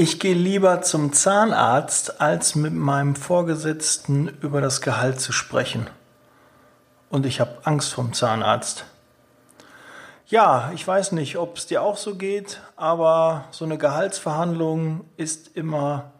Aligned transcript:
Ich 0.00 0.20
gehe 0.20 0.32
lieber 0.32 0.80
zum 0.82 1.12
Zahnarzt, 1.12 2.20
als 2.20 2.54
mit 2.54 2.72
meinem 2.72 3.16
Vorgesetzten 3.16 4.28
über 4.42 4.60
das 4.60 4.80
Gehalt 4.80 5.20
zu 5.20 5.32
sprechen. 5.32 5.90
Und 7.10 7.26
ich 7.26 7.40
habe 7.40 7.58
Angst 7.64 7.94
vom 7.94 8.12
Zahnarzt. 8.12 8.84
Ja, 10.28 10.70
ich 10.72 10.86
weiß 10.86 11.10
nicht, 11.10 11.36
ob 11.36 11.56
es 11.56 11.66
dir 11.66 11.82
auch 11.82 11.96
so 11.96 12.14
geht, 12.14 12.60
aber 12.76 13.46
so 13.50 13.64
eine 13.64 13.76
Gehaltsverhandlung 13.76 15.00
ist 15.16 15.56
immer 15.56 16.12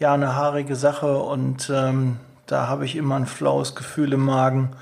ja 0.00 0.14
eine 0.14 0.34
haarige 0.34 0.74
Sache 0.74 1.18
und 1.18 1.70
ähm, 1.72 2.18
da 2.46 2.66
habe 2.66 2.86
ich 2.86 2.96
immer 2.96 3.14
ein 3.14 3.26
flaues 3.26 3.76
Gefühl 3.76 4.14
im 4.14 4.24
Magen 4.24 4.74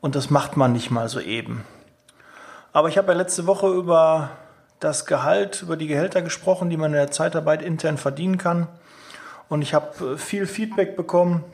und 0.00 0.14
das 0.14 0.30
macht 0.30 0.56
man 0.56 0.72
nicht 0.72 0.92
mal 0.92 1.08
so 1.08 1.18
eben. 1.18 1.64
Aber 2.72 2.88
ich 2.88 2.96
habe 2.96 3.10
ja 3.10 3.18
letzte 3.18 3.48
Woche 3.48 3.66
über 3.66 4.30
das 4.80 5.06
Gehalt, 5.06 5.62
über 5.62 5.76
die 5.76 5.86
Gehälter 5.86 6.22
gesprochen, 6.22 6.70
die 6.70 6.76
man 6.76 6.92
in 6.92 6.98
der 6.98 7.10
Zeitarbeit 7.10 7.62
intern 7.62 7.98
verdienen 7.98 8.38
kann. 8.38 8.68
Und 9.48 9.62
ich 9.62 9.74
habe 9.74 10.14
äh, 10.14 10.18
viel 10.18 10.46
Feedback 10.46 10.96
bekommen. 10.96 11.44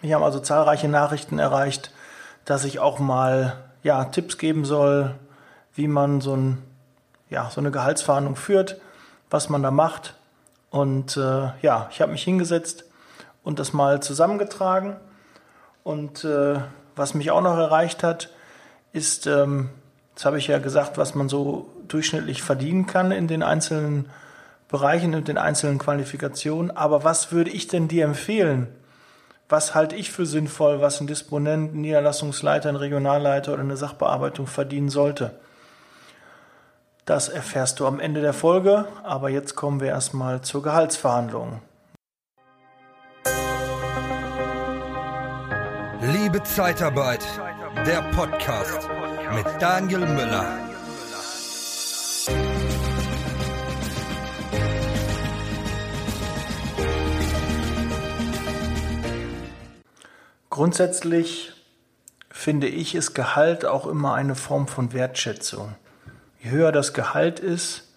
Ich 0.00 0.12
habe 0.12 0.24
also 0.24 0.40
zahlreiche 0.40 0.88
Nachrichten 0.88 1.38
erreicht, 1.38 1.92
dass 2.44 2.64
ich 2.64 2.78
auch 2.78 2.98
mal 2.98 3.56
ja, 3.82 4.04
Tipps 4.04 4.38
geben 4.38 4.64
soll, 4.64 5.14
wie 5.74 5.88
man 5.88 6.20
so, 6.20 6.36
ein, 6.36 6.62
ja, 7.30 7.50
so 7.50 7.60
eine 7.60 7.70
Gehaltsverhandlung 7.70 8.36
führt, 8.36 8.80
was 9.30 9.48
man 9.48 9.62
da 9.62 9.70
macht. 9.70 10.14
Und 10.70 11.16
äh, 11.16 11.50
ja, 11.60 11.88
ich 11.90 12.00
habe 12.00 12.12
mich 12.12 12.22
hingesetzt 12.22 12.84
und 13.42 13.58
das 13.58 13.72
mal 13.72 14.02
zusammengetragen. 14.02 14.96
Und 15.82 16.24
äh, 16.24 16.60
was 16.94 17.14
mich 17.14 17.30
auch 17.30 17.42
noch 17.42 17.56
erreicht 17.56 18.02
hat, 18.02 18.30
ist, 18.92 19.26
ähm, 19.26 19.70
das 20.14 20.24
habe 20.24 20.38
ich 20.38 20.46
ja 20.46 20.58
gesagt, 20.58 20.98
was 20.98 21.14
man 21.14 21.28
so 21.28 21.70
durchschnittlich 21.88 22.42
verdienen 22.42 22.86
kann 22.86 23.12
in 23.12 23.28
den 23.28 23.42
einzelnen 23.42 24.08
Bereichen 24.68 25.14
und 25.14 25.28
den 25.28 25.38
einzelnen 25.38 25.78
Qualifikationen. 25.78 26.70
Aber 26.70 27.04
was 27.04 27.32
würde 27.32 27.50
ich 27.50 27.68
denn 27.68 27.88
dir 27.88 28.04
empfehlen? 28.04 28.68
Was 29.48 29.74
halte 29.74 29.96
ich 29.96 30.10
für 30.10 30.24
sinnvoll, 30.24 30.80
was 30.80 31.00
ein 31.00 31.06
Disponent, 31.06 31.74
ein 31.74 31.80
Niederlassungsleiter, 31.82 32.68
ein 32.68 32.76
Regionalleiter 32.76 33.52
oder 33.52 33.62
eine 33.62 33.76
Sachbearbeitung 33.76 34.46
verdienen 34.46 34.88
sollte? 34.88 35.38
Das 37.04 37.28
erfährst 37.28 37.80
du 37.80 37.86
am 37.86 38.00
Ende 38.00 38.20
der 38.20 38.32
Folge, 38.32 38.86
aber 39.02 39.28
jetzt 39.28 39.56
kommen 39.56 39.80
wir 39.80 39.88
erstmal 39.88 40.40
zur 40.40 40.62
Gehaltsverhandlung. 40.62 41.60
Liebe 46.00 46.42
Zeitarbeit, 46.44 47.24
der 47.86 48.02
Podcast 48.14 48.88
mit 49.34 49.46
Daniel 49.60 50.00
Müller. 50.00 50.46
Grundsätzlich 60.50 61.52
finde 62.30 62.66
ich, 62.66 62.94
ist 62.94 63.14
Gehalt 63.14 63.64
auch 63.64 63.86
immer 63.86 64.14
eine 64.14 64.34
Form 64.34 64.68
von 64.68 64.92
Wertschätzung. 64.92 65.74
Je 66.40 66.50
höher 66.50 66.72
das 66.72 66.92
Gehalt 66.92 67.40
ist, 67.40 67.94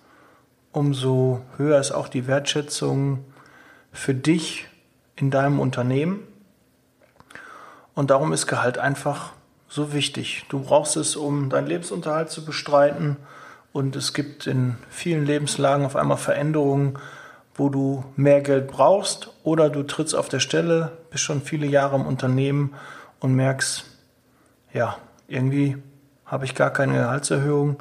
umso 0.71 1.41
höher 1.57 1.79
ist 1.79 1.91
auch 1.91 2.07
die 2.07 2.27
Wertschätzung 2.27 3.25
für 3.91 4.13
dich 4.13 4.67
in 5.17 5.31
deinem 5.31 5.59
Unternehmen. 5.59 6.25
Und 7.93 8.09
darum 8.09 8.31
ist 8.31 8.47
Gehalt 8.47 8.77
einfach 8.77 9.33
so 9.75 9.93
wichtig. 9.93 10.45
Du 10.49 10.61
brauchst 10.61 10.97
es, 10.97 11.15
um 11.15 11.49
deinen 11.49 11.67
Lebensunterhalt 11.67 12.29
zu 12.29 12.45
bestreiten. 12.45 13.17
Und 13.73 13.95
es 13.95 14.13
gibt 14.13 14.47
in 14.47 14.77
vielen 14.89 15.25
Lebenslagen 15.25 15.85
auf 15.85 15.95
einmal 15.95 16.17
Veränderungen, 16.17 16.97
wo 17.53 17.69
du 17.69 18.05
mehr 18.15 18.41
Geld 18.41 18.67
brauchst 18.67 19.31
oder 19.43 19.69
du 19.69 19.83
trittst 19.83 20.15
auf 20.15 20.29
der 20.29 20.39
Stelle, 20.39 20.97
bist 21.09 21.23
schon 21.23 21.41
viele 21.41 21.67
Jahre 21.67 21.95
im 21.95 22.05
Unternehmen 22.05 22.73
und 23.19 23.33
merkst, 23.35 23.85
ja, 24.73 24.97
irgendwie 25.27 25.77
habe 26.25 26.45
ich 26.45 26.55
gar 26.55 26.71
keine 26.71 26.93
Gehaltserhöhung 26.93 27.77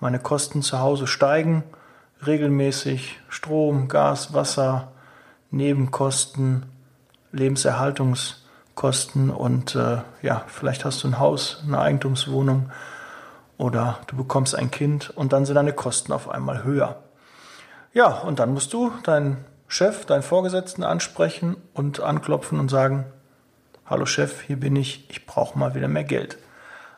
meine 0.00 0.18
Kosten 0.18 0.62
zu 0.62 0.80
Hause 0.80 1.06
steigen 1.06 1.64
regelmäßig. 2.26 3.20
Strom, 3.28 3.88
Gas, 3.88 4.32
Wasser, 4.34 4.92
Nebenkosten, 5.50 6.66
Lebenserhaltungskosten 8.74 9.30
und 9.30 9.74
äh, 9.74 9.98
ja, 10.22 10.44
vielleicht 10.46 10.84
hast 10.84 11.02
du 11.02 11.08
ein 11.08 11.18
Haus, 11.18 11.62
eine 11.66 11.78
Eigentumswohnung 11.78 12.70
oder 13.56 13.98
du 14.06 14.16
bekommst 14.16 14.54
ein 14.54 14.70
Kind 14.70 15.10
und 15.10 15.32
dann 15.32 15.46
sind 15.46 15.56
deine 15.56 15.72
Kosten 15.72 16.12
auf 16.12 16.28
einmal 16.28 16.64
höher. 16.64 17.02
Ja, 17.92 18.08
und 18.08 18.40
dann 18.40 18.52
musst 18.52 18.72
du 18.72 18.92
deinen 19.04 19.44
Chef, 19.68 20.04
deinen 20.06 20.22
Vorgesetzten 20.22 20.82
ansprechen 20.82 21.56
und 21.72 22.00
anklopfen 22.00 22.58
und 22.58 22.68
sagen, 22.68 23.06
hallo 23.86 24.06
Chef, 24.06 24.42
hier 24.42 24.58
bin 24.58 24.76
ich, 24.76 25.08
ich 25.08 25.26
brauche 25.26 25.58
mal 25.58 25.74
wieder 25.74 25.88
mehr 25.88 26.04
Geld. 26.04 26.38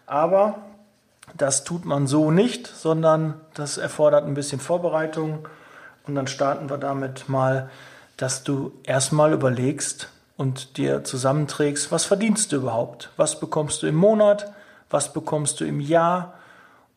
Aber 0.06 0.59
das 1.34 1.65
tut 1.65 1.84
man 1.84 2.06
so 2.06 2.31
nicht, 2.31 2.66
sondern 2.66 3.41
das 3.54 3.76
erfordert 3.76 4.25
ein 4.25 4.34
bisschen 4.34 4.60
Vorbereitung. 4.60 5.47
Und 6.06 6.15
dann 6.15 6.28
starten 6.28 6.70
wir 6.70 6.78
damit 6.78 7.28
mal, 7.28 7.69
dass 8.16 8.44
du 8.44 8.72
erstmal 8.84 9.32
überlegst 9.32 10.10
und 10.36 10.76
dir 10.76 11.04
zusammenträgst, 11.04 11.91
was 11.91 12.04
verdienst 12.04 12.52
du 12.52 12.56
überhaupt? 12.56 13.10
Was 13.16 13.41
bekommst 13.41 13.82
du 13.82 13.86
im 13.86 13.97
Monat? 13.97 14.52
Was 14.91 15.12
bekommst 15.12 15.60
du 15.60 15.64
im 15.64 15.80
Jahr? 15.80 16.34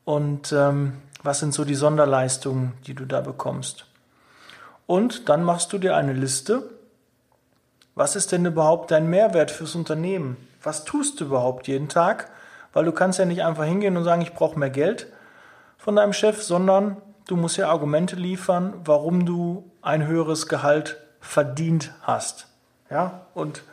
Und 0.06 0.52
ähm, 0.52 0.94
was 1.24 1.40
sind 1.40 1.54
so 1.54 1.66
die 1.66 1.76
Sonderleistungen, 1.76 2.74
die 2.86 2.94
du 2.94 3.06
da 3.06 3.22
bekommst? 3.22 3.86
Und 4.88 5.30
dann 5.30 5.44
machst 5.44 5.72
du 5.72 5.78
dir 5.78 5.96
eine 5.96 6.14
Liste. 6.14 6.70
Was 7.96 8.16
ist 8.16 8.32
denn 8.32 8.46
überhaupt 8.46 8.92
dein 8.92 9.10
Mehrwert 9.10 9.52
fürs 9.52 9.76
Unternehmen? 9.76 10.38
Was 10.64 10.84
tust 10.84 11.20
du 11.20 11.26
überhaupt 11.26 11.68
jeden 11.68 11.90
Tag? 11.90 12.32
Weil 12.74 12.86
du 12.86 12.92
kannst 12.92 13.20
ja 13.20 13.26
nicht 13.26 13.44
einfach 13.44 13.66
hingehen 13.66 13.98
und 13.98 14.04
sagen, 14.04 14.22
ich 14.22 14.34
brauche 14.34 14.60
mehr 14.60 14.70
Geld 14.70 15.08
von 15.78 15.96
deinem 15.96 16.14
Chef, 16.14 16.44
sondern 16.44 16.98
du 17.28 17.36
musst 17.36 17.58
ja 17.58 17.70
Argumente 17.70 18.16
liefern, 18.16 18.74
warum 18.84 19.26
du 19.26 19.72
ein 19.82 20.06
höheres 20.06 20.48
Gehalt 20.48 20.98
verdient 21.20 21.94
hast. 22.02 22.49
Ja? 22.90 23.22
Und 23.34 23.64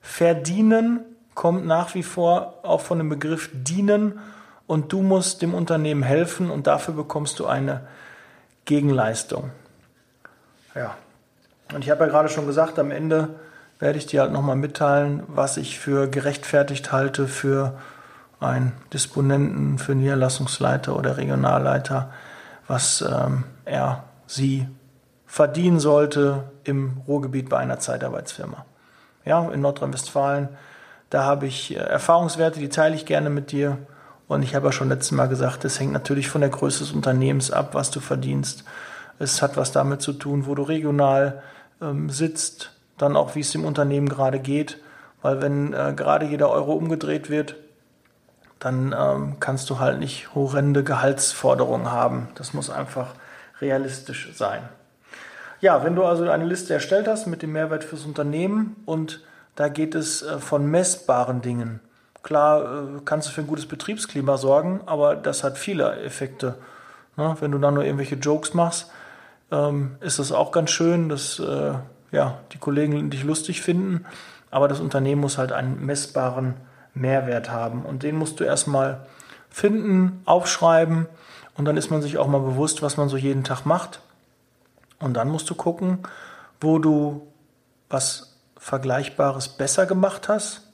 verdienen 0.00 1.00
kommt 1.34 1.66
nach 1.66 1.94
wie 1.94 2.02
vor 2.02 2.60
auch 2.62 2.80
von 2.80 2.98
dem 2.98 3.08
Begriff 3.08 3.50
dienen 3.52 4.18
und 4.66 4.92
du 4.92 5.02
musst 5.02 5.42
dem 5.42 5.54
Unternehmen 5.54 6.02
helfen 6.02 6.50
und 6.50 6.66
dafür 6.66 6.94
bekommst 6.94 7.38
du 7.38 7.46
eine 7.46 7.82
Gegenleistung. 8.64 9.50
Ja. 10.74 10.96
Und 11.74 11.84
ich 11.84 11.90
habe 11.90 12.04
ja 12.04 12.10
gerade 12.10 12.28
schon 12.28 12.46
gesagt, 12.46 12.78
am 12.78 12.90
Ende 12.90 13.30
werde 13.78 13.98
ich 13.98 14.06
dir 14.06 14.20
halt 14.20 14.32
nochmal 14.32 14.56
mitteilen, 14.56 15.22
was 15.26 15.56
ich 15.56 15.78
für 15.78 16.08
gerechtfertigt 16.08 16.92
halte 16.92 17.26
für 17.26 17.78
einen 18.40 18.72
Disponenten 18.92 19.78
für 19.78 19.94
Niederlassungsleiter 19.94 20.96
oder 20.96 21.16
Regionalleiter, 21.16 22.12
was 22.66 23.02
ähm, 23.02 23.44
er 23.64 24.04
sie 24.26 24.68
verdienen 25.30 25.78
sollte 25.78 26.50
im 26.64 27.02
Ruhrgebiet 27.06 27.48
bei 27.48 27.58
einer 27.58 27.78
Zeitarbeitsfirma. 27.78 28.66
Ja, 29.24 29.48
in 29.50 29.60
Nordrhein-Westfalen, 29.60 30.48
da 31.08 31.22
habe 31.22 31.46
ich 31.46 31.76
äh, 31.76 31.78
Erfahrungswerte, 31.78 32.58
die 32.58 32.68
teile 32.68 32.96
ich 32.96 33.06
gerne 33.06 33.30
mit 33.30 33.52
dir. 33.52 33.78
Und 34.26 34.42
ich 34.42 34.56
habe 34.56 34.66
ja 34.66 34.72
schon 34.72 34.88
letztes 34.88 35.12
Mal 35.12 35.28
gesagt, 35.28 35.64
es 35.64 35.78
hängt 35.78 35.92
natürlich 35.92 36.28
von 36.28 36.40
der 36.40 36.50
Größe 36.50 36.80
des 36.80 36.90
Unternehmens 36.90 37.52
ab, 37.52 37.74
was 37.74 37.92
du 37.92 38.00
verdienst. 38.00 38.64
Es 39.20 39.40
hat 39.40 39.56
was 39.56 39.70
damit 39.70 40.02
zu 40.02 40.14
tun, 40.14 40.46
wo 40.46 40.56
du 40.56 40.64
regional 40.64 41.44
ähm, 41.80 42.10
sitzt, 42.10 42.72
dann 42.98 43.16
auch, 43.16 43.36
wie 43.36 43.40
es 43.40 43.52
dem 43.52 43.64
Unternehmen 43.64 44.08
gerade 44.08 44.40
geht. 44.40 44.78
Weil 45.22 45.40
wenn 45.40 45.72
äh, 45.72 45.92
gerade 45.94 46.26
jeder 46.26 46.50
Euro 46.50 46.72
umgedreht 46.72 47.30
wird, 47.30 47.54
dann 48.58 48.92
ähm, 48.98 49.36
kannst 49.38 49.70
du 49.70 49.78
halt 49.78 50.00
nicht 50.00 50.34
horrende 50.34 50.82
Gehaltsforderungen 50.82 51.92
haben. 51.92 52.28
Das 52.34 52.52
muss 52.52 52.68
einfach 52.68 53.14
realistisch 53.60 54.30
sein. 54.34 54.62
Ja, 55.60 55.84
wenn 55.84 55.94
du 55.94 56.04
also 56.04 56.28
eine 56.28 56.46
Liste 56.46 56.72
erstellt 56.72 57.06
hast 57.06 57.26
mit 57.26 57.42
dem 57.42 57.52
Mehrwert 57.52 57.84
fürs 57.84 58.06
Unternehmen 58.06 58.76
und 58.86 59.20
da 59.56 59.68
geht 59.68 59.94
es 59.94 60.22
äh, 60.22 60.38
von 60.38 60.66
messbaren 60.66 61.42
Dingen. 61.42 61.80
Klar 62.22 62.62
äh, 62.62 63.00
kannst 63.04 63.28
du 63.28 63.32
für 63.32 63.42
ein 63.42 63.46
gutes 63.46 63.66
Betriebsklima 63.66 64.38
sorgen, 64.38 64.80
aber 64.86 65.16
das 65.16 65.44
hat 65.44 65.58
viele 65.58 66.00
Effekte. 66.00 66.54
Ne? 67.16 67.36
Wenn 67.40 67.52
du 67.52 67.58
dann 67.58 67.74
nur 67.74 67.84
irgendwelche 67.84 68.14
Jokes 68.14 68.54
machst, 68.54 68.90
ähm, 69.50 69.96
ist 70.00 70.18
das 70.18 70.32
auch 70.32 70.50
ganz 70.50 70.70
schön, 70.70 71.10
dass 71.10 71.38
äh, 71.38 71.74
ja, 72.10 72.38
die 72.52 72.58
Kollegen 72.58 73.10
dich 73.10 73.24
lustig 73.24 73.60
finden, 73.60 74.06
aber 74.50 74.66
das 74.66 74.80
Unternehmen 74.80 75.20
muss 75.20 75.36
halt 75.36 75.52
einen 75.52 75.84
messbaren 75.84 76.54
Mehrwert 76.94 77.50
haben. 77.50 77.82
Und 77.82 78.02
den 78.02 78.16
musst 78.16 78.40
du 78.40 78.44
erstmal 78.44 79.06
finden, 79.50 80.22
aufschreiben 80.24 81.06
und 81.54 81.66
dann 81.66 81.76
ist 81.76 81.90
man 81.90 82.00
sich 82.00 82.16
auch 82.16 82.28
mal 82.28 82.40
bewusst, 82.40 82.80
was 82.80 82.96
man 82.96 83.10
so 83.10 83.18
jeden 83.18 83.44
Tag 83.44 83.66
macht. 83.66 84.00
Und 85.00 85.14
dann 85.14 85.28
musst 85.28 85.50
du 85.50 85.54
gucken, 85.54 85.98
wo 86.60 86.78
du 86.78 87.26
was 87.88 88.38
Vergleichbares 88.56 89.48
besser 89.48 89.86
gemacht 89.86 90.28
hast 90.28 90.70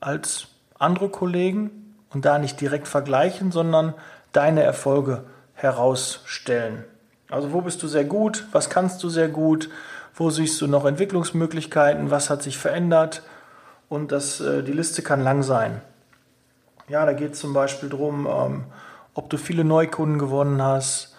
als 0.00 0.48
andere 0.78 1.08
Kollegen 1.08 1.94
und 2.10 2.24
da 2.24 2.38
nicht 2.38 2.60
direkt 2.60 2.88
vergleichen, 2.88 3.52
sondern 3.52 3.94
deine 4.32 4.62
Erfolge 4.62 5.24
herausstellen. 5.54 6.84
Also 7.30 7.52
wo 7.52 7.60
bist 7.60 7.82
du 7.82 7.88
sehr 7.88 8.04
gut? 8.04 8.46
Was 8.52 8.70
kannst 8.70 9.02
du 9.02 9.08
sehr 9.08 9.28
gut? 9.28 9.68
Wo 10.14 10.30
siehst 10.30 10.60
du 10.60 10.66
noch 10.66 10.84
Entwicklungsmöglichkeiten? 10.84 12.10
Was 12.10 12.30
hat 12.30 12.42
sich 12.42 12.56
verändert? 12.56 13.22
Und 13.88 14.12
das, 14.12 14.40
äh, 14.40 14.62
die 14.62 14.72
Liste 14.72 15.02
kann 15.02 15.22
lang 15.22 15.42
sein. 15.42 15.80
Ja, 16.88 17.04
da 17.04 17.12
geht 17.12 17.32
es 17.32 17.40
zum 17.40 17.52
Beispiel 17.52 17.88
darum, 17.88 18.26
ähm, 18.26 18.64
ob 19.14 19.28
du 19.28 19.36
viele 19.36 19.64
Neukunden 19.64 20.18
gewonnen 20.18 20.62
hast, 20.62 21.15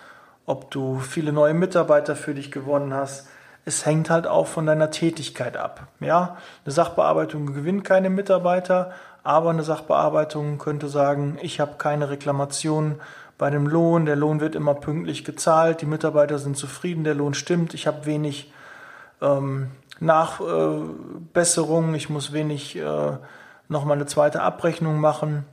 ob 0.48 0.72
du 0.72 0.98
viele 1.00 1.32
neue 1.32 1.54
Mitarbeiter 1.54 2.16
für 2.16 2.34
dich 2.34 2.52
gewonnen 2.52 2.94
hast. 2.94 3.28
Es 3.66 3.86
hängt 3.86 4.10
halt 4.10 4.26
auch 4.26 4.48
von 4.48 4.66
deiner 4.66 4.90
Tätigkeit 4.90 5.58
ab. 5.58 5.88
Ja, 6.00 6.38
eine 6.66 6.72
Sachbearbeitung 6.74 7.54
gewinnt 7.54 7.84
keine 7.84 8.10
Mitarbeiter, 8.10 8.92
aber 9.24 9.50
eine 9.50 9.64
Sachbearbeitung 9.64 10.58
könnte 10.58 10.88
sagen, 10.88 11.38
ich 11.42 11.60
habe 11.60 11.74
keine 11.78 12.10
Reklamationen 12.10 13.02
bei 13.38 13.50
dem 13.50 13.68
Lohn, 13.68 14.06
der 14.06 14.16
Lohn 14.16 14.40
wird 14.40 14.56
immer 14.56 14.74
pünktlich 14.74 15.26
gezahlt, 15.26 15.82
die 15.82 15.86
Mitarbeiter 15.86 16.40
sind 16.40 16.58
zufrieden, 16.58 17.04
der 17.04 17.14
Lohn 17.14 17.34
stimmt, 17.34 17.74
ich 17.74 17.86
habe 17.86 18.06
wenig 18.06 18.52
ähm, 19.22 19.72
Nachbesserungen, 20.00 21.94
ich 21.94 22.10
muss 22.10 22.32
wenig 22.32 22.78
äh, 22.78 23.18
nochmal 23.68 23.98
eine 23.98 24.06
zweite 24.06 24.42
Abrechnung 24.42 25.02
machen. 25.02 25.44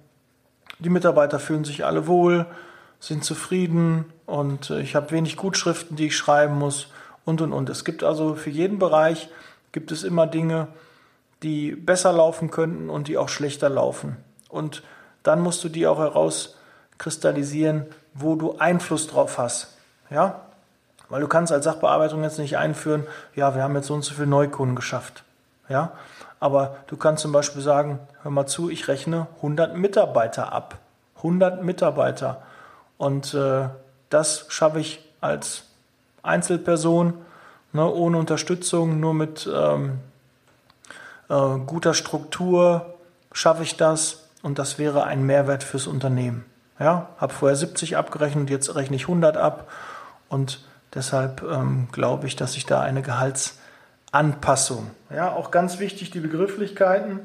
Die 0.79 0.89
Mitarbeiter 0.89 1.41
fühlen 1.41 1.65
sich 1.65 1.85
alle 1.85 2.07
wohl, 2.07 2.47
sind 3.01 3.25
zufrieden 3.25 4.14
und 4.27 4.71
äh, 4.71 4.81
ich 4.81 4.95
habe 4.95 5.11
wenig 5.11 5.37
Gutschriften, 5.37 5.97
die 5.97 6.07
ich 6.07 6.17
schreiben 6.17 6.59
muss 6.59 6.89
und 7.25 7.41
und 7.41 7.53
und. 7.53 7.69
Es 7.71 7.85
gibt 7.85 8.03
also 8.03 8.35
für 8.35 8.51
jeden 8.51 8.79
Bereich 8.79 9.29
gibt 9.73 9.93
es 9.93 10.05
immer 10.05 10.27
Dinge, 10.27 10.69
die 11.43 11.73
besser 11.73 12.13
laufen 12.13 12.51
könnten 12.51 12.91
und 12.91 13.09
die 13.09 13.19
auch 13.19 13.29
schlechter 13.29 13.69
laufen. 13.69 14.17
Und 14.49 14.83
dann 15.23 15.41
musst 15.41 15.63
du 15.65 15.69
die 15.69 15.87
auch 15.87 15.99
herauskristallisieren, 15.99 17.87
wo 18.15 18.37
du 18.37 18.59
Einfluss 18.59 19.09
drauf 19.09 19.39
hast. 19.39 19.77
Ja? 20.11 20.43
Weil 21.09 21.21
du 21.21 21.29
kannst 21.29 21.53
als 21.53 21.65
Sachbearbeitung 21.65 22.23
jetzt 22.23 22.39
nicht 22.39 22.57
einführen, 22.57 23.07
ja, 23.35 23.55
wir 23.55 23.63
haben 23.63 23.75
jetzt 23.75 23.89
so 23.89 23.95
und 23.95 24.03
so 24.03 24.15
viele 24.15 24.27
Neukunden 24.27 24.77
geschafft. 24.77 25.25
Ja? 25.69 25.93
Aber 26.41 26.77
du 26.87 26.97
kannst 26.97 27.23
zum 27.23 27.33
Beispiel 27.33 27.63
sagen, 27.63 27.99
hör 28.23 28.31
mal 28.31 28.47
zu, 28.47 28.71
ich 28.71 28.89
rechne 28.89 29.27
100 29.37 29.77
Mitarbeiter 29.77 30.53
ab. 30.53 30.79
100 31.17 31.63
Mitarbeiter. 31.63 32.43
Und 32.97 33.35
äh, 33.35 33.69
das 34.15 34.47
schaffe 34.49 34.81
ich 34.81 35.05
als 35.21 35.65
Einzelperson, 36.23 37.15
ne, 37.73 37.85
ohne 37.91 38.19
Unterstützung, 38.19 39.01
nur 39.01 39.13
mit 39.13 39.51
ähm, 39.53 39.99
äh, 41.29 41.59
guter 41.67 41.95
Struktur 41.95 42.95
schaffe 43.33 43.65
ich 43.65 43.77
das 43.77 44.29
und 44.43 44.59
das 44.59 44.79
wäre 44.79 45.05
ein 45.05 45.27
Mehrwert 45.27 45.65
fürs 45.65 45.87
Unternehmen. 45.87 46.45
Ja, 46.79 47.09
habe 47.19 47.33
vorher 47.33 47.57
70 47.57 47.97
abgerechnet, 47.97 48.51
jetzt 48.51 48.75
rechne 48.75 48.97
ich 48.97 49.03
100 49.03 49.37
ab 49.37 49.71
und 50.29 50.65
deshalb 50.95 51.43
ähm, 51.43 51.89
glaube 51.93 52.27
ich, 52.27 52.37
dass 52.37 52.57
ich 52.57 52.67
da 52.67 52.81
eine 52.81 53.03
Gehaltsanpassung, 53.03 54.91
ja, 55.11 55.33
auch 55.33 55.51
ganz 55.51 55.79
wichtig 55.79 56.11
die 56.11 56.21
Begrifflichkeiten, 56.21 57.21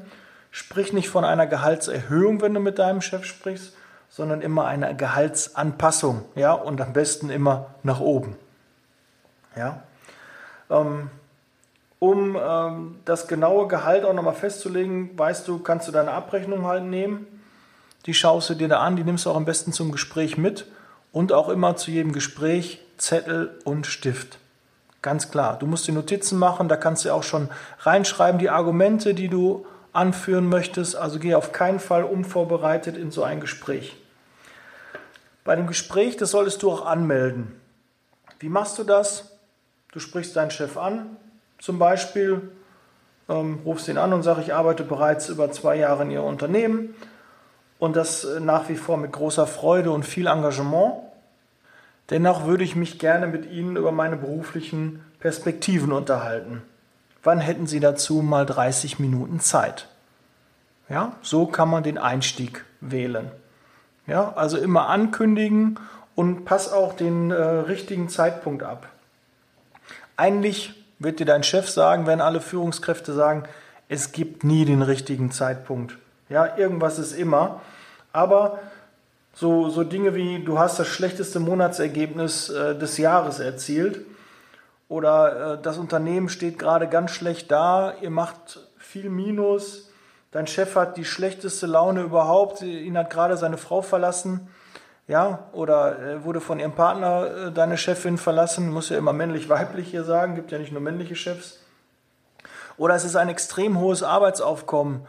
sprich 0.50 0.92
nicht 0.92 1.08
von 1.08 1.24
einer 1.24 1.46
Gehaltserhöhung, 1.46 2.42
wenn 2.42 2.54
du 2.54 2.60
mit 2.60 2.78
deinem 2.78 3.00
Chef 3.00 3.24
sprichst, 3.24 3.74
sondern 4.10 4.42
immer 4.42 4.66
eine 4.66 4.94
Gehaltsanpassung, 4.94 6.24
ja, 6.34 6.52
und 6.52 6.80
am 6.80 6.92
besten 6.92 7.30
immer 7.30 7.66
nach 7.82 8.00
oben. 8.00 8.36
Ja. 9.56 9.82
Ähm, 10.68 11.10
um 12.00 12.36
ähm, 12.40 12.98
das 13.04 13.28
genaue 13.28 13.68
Gehalt 13.68 14.04
auch 14.04 14.12
nochmal 14.12 14.34
festzulegen, 14.34 15.16
weißt 15.18 15.46
du, 15.46 15.58
kannst 15.60 15.86
du 15.86 15.92
deine 15.92 16.12
Abrechnung 16.12 16.66
halt 16.66 16.84
nehmen. 16.84 17.26
Die 18.06 18.14
schaust 18.14 18.50
du 18.50 18.54
dir 18.54 18.68
da 18.68 18.80
an, 18.80 18.96
die 18.96 19.04
nimmst 19.04 19.26
du 19.26 19.30
auch 19.30 19.36
am 19.36 19.44
besten 19.44 19.72
zum 19.72 19.92
Gespräch 19.92 20.38
mit 20.38 20.66
und 21.12 21.32
auch 21.32 21.48
immer 21.48 21.76
zu 21.76 21.90
jedem 21.90 22.12
Gespräch 22.12 22.82
Zettel 22.96 23.58
und 23.64 23.86
Stift. 23.86 24.38
Ganz 25.02 25.30
klar. 25.30 25.58
Du 25.58 25.66
musst 25.66 25.86
die 25.86 25.92
Notizen 25.92 26.38
machen, 26.38 26.68
da 26.68 26.76
kannst 26.76 27.04
du 27.04 27.12
auch 27.12 27.22
schon 27.22 27.48
reinschreiben, 27.80 28.38
die 28.38 28.50
Argumente, 28.50 29.14
die 29.14 29.28
du 29.28 29.66
anführen 29.92 30.48
möchtest. 30.48 30.96
Also 30.96 31.18
geh 31.18 31.34
auf 31.34 31.52
keinen 31.52 31.80
Fall 31.80 32.04
unvorbereitet 32.04 32.96
in 32.96 33.10
so 33.10 33.22
ein 33.22 33.40
Gespräch. 33.40 33.99
Bei 35.50 35.56
dem 35.56 35.66
Gespräch, 35.66 36.16
das 36.16 36.30
solltest 36.30 36.62
du 36.62 36.70
auch 36.70 36.86
anmelden. 36.86 37.60
Wie 38.38 38.48
machst 38.48 38.78
du 38.78 38.84
das? 38.84 39.36
Du 39.90 39.98
sprichst 39.98 40.36
deinen 40.36 40.52
Chef 40.52 40.76
an, 40.76 41.16
zum 41.58 41.80
Beispiel, 41.80 42.52
ähm, 43.28 43.58
rufst 43.64 43.88
ihn 43.88 43.98
an 43.98 44.12
und 44.12 44.22
sagst, 44.22 44.44
ich 44.44 44.54
arbeite 44.54 44.84
bereits 44.84 45.28
über 45.28 45.50
zwei 45.50 45.74
Jahre 45.74 46.04
in 46.04 46.12
Ihr 46.12 46.22
Unternehmen 46.22 46.94
und 47.80 47.96
das 47.96 48.22
äh, 48.22 48.38
nach 48.38 48.68
wie 48.68 48.76
vor 48.76 48.96
mit 48.96 49.10
großer 49.10 49.48
Freude 49.48 49.90
und 49.90 50.04
viel 50.04 50.28
Engagement. 50.28 51.02
Dennoch 52.10 52.46
würde 52.46 52.62
ich 52.62 52.76
mich 52.76 53.00
gerne 53.00 53.26
mit 53.26 53.50
Ihnen 53.50 53.74
über 53.74 53.90
meine 53.90 54.18
beruflichen 54.18 55.04
Perspektiven 55.18 55.90
unterhalten. 55.90 56.62
Wann 57.24 57.40
hätten 57.40 57.66
Sie 57.66 57.80
dazu 57.80 58.22
mal 58.22 58.46
30 58.46 59.00
Minuten 59.00 59.40
Zeit? 59.40 59.88
Ja, 60.88 61.16
so 61.22 61.46
kann 61.46 61.68
man 61.68 61.82
den 61.82 61.98
Einstieg 61.98 62.64
wählen. 62.80 63.32
Ja, 64.10 64.32
also 64.34 64.58
immer 64.58 64.88
ankündigen 64.88 65.78
und 66.16 66.44
pass 66.44 66.72
auch 66.72 66.94
den 66.94 67.30
äh, 67.30 67.40
richtigen 67.40 68.08
Zeitpunkt 68.08 68.64
ab. 68.64 68.88
Eigentlich 70.16 70.74
wird 70.98 71.20
dir 71.20 71.26
dein 71.26 71.44
Chef 71.44 71.70
sagen, 71.70 72.08
wenn 72.08 72.20
alle 72.20 72.40
Führungskräfte 72.40 73.12
sagen, 73.12 73.44
es 73.88 74.10
gibt 74.10 74.42
nie 74.42 74.64
den 74.64 74.82
richtigen 74.82 75.30
Zeitpunkt. 75.30 75.96
Ja, 76.28 76.56
irgendwas 76.56 76.98
ist 76.98 77.12
immer. 77.12 77.60
Aber 78.12 78.58
so, 79.32 79.68
so 79.68 79.84
Dinge 79.84 80.16
wie, 80.16 80.42
du 80.42 80.58
hast 80.58 80.80
das 80.80 80.88
schlechteste 80.88 81.38
Monatsergebnis 81.38 82.48
äh, 82.48 82.76
des 82.76 82.98
Jahres 82.98 83.38
erzielt 83.38 84.00
oder 84.88 85.52
äh, 85.52 85.62
das 85.62 85.78
Unternehmen 85.78 86.28
steht 86.28 86.58
gerade 86.58 86.88
ganz 86.88 87.12
schlecht 87.12 87.52
da, 87.52 87.94
ihr 88.00 88.10
macht 88.10 88.58
viel 88.76 89.08
Minus, 89.08 89.89
dein 90.30 90.46
Chef 90.46 90.76
hat 90.76 90.96
die 90.96 91.04
schlechteste 91.04 91.66
Laune 91.66 92.02
überhaupt, 92.02 92.62
ihn 92.62 92.96
hat 92.96 93.10
gerade 93.10 93.36
seine 93.36 93.58
Frau 93.58 93.82
verlassen 93.82 94.48
ja, 95.10 95.48
oder 95.50 95.98
äh, 95.98 96.24
wurde 96.24 96.40
von 96.40 96.60
ihrem 96.60 96.72
Partner 96.72 97.48
äh, 97.48 97.52
deine 97.52 97.76
Chefin 97.76 98.16
verlassen, 98.16 98.70
muss 98.70 98.90
ja 98.90 98.96
immer 98.96 99.12
männlich-weiblich 99.12 99.90
hier 99.90 100.04
sagen, 100.04 100.36
gibt 100.36 100.52
ja 100.52 100.58
nicht 100.58 100.70
nur 100.70 100.80
männliche 100.80 101.16
Chefs. 101.16 101.58
Oder 102.76 102.94
es 102.94 103.04
ist 103.04 103.16
ein 103.16 103.28
extrem 103.28 103.80
hohes 103.80 104.04
Arbeitsaufkommen 104.04 105.04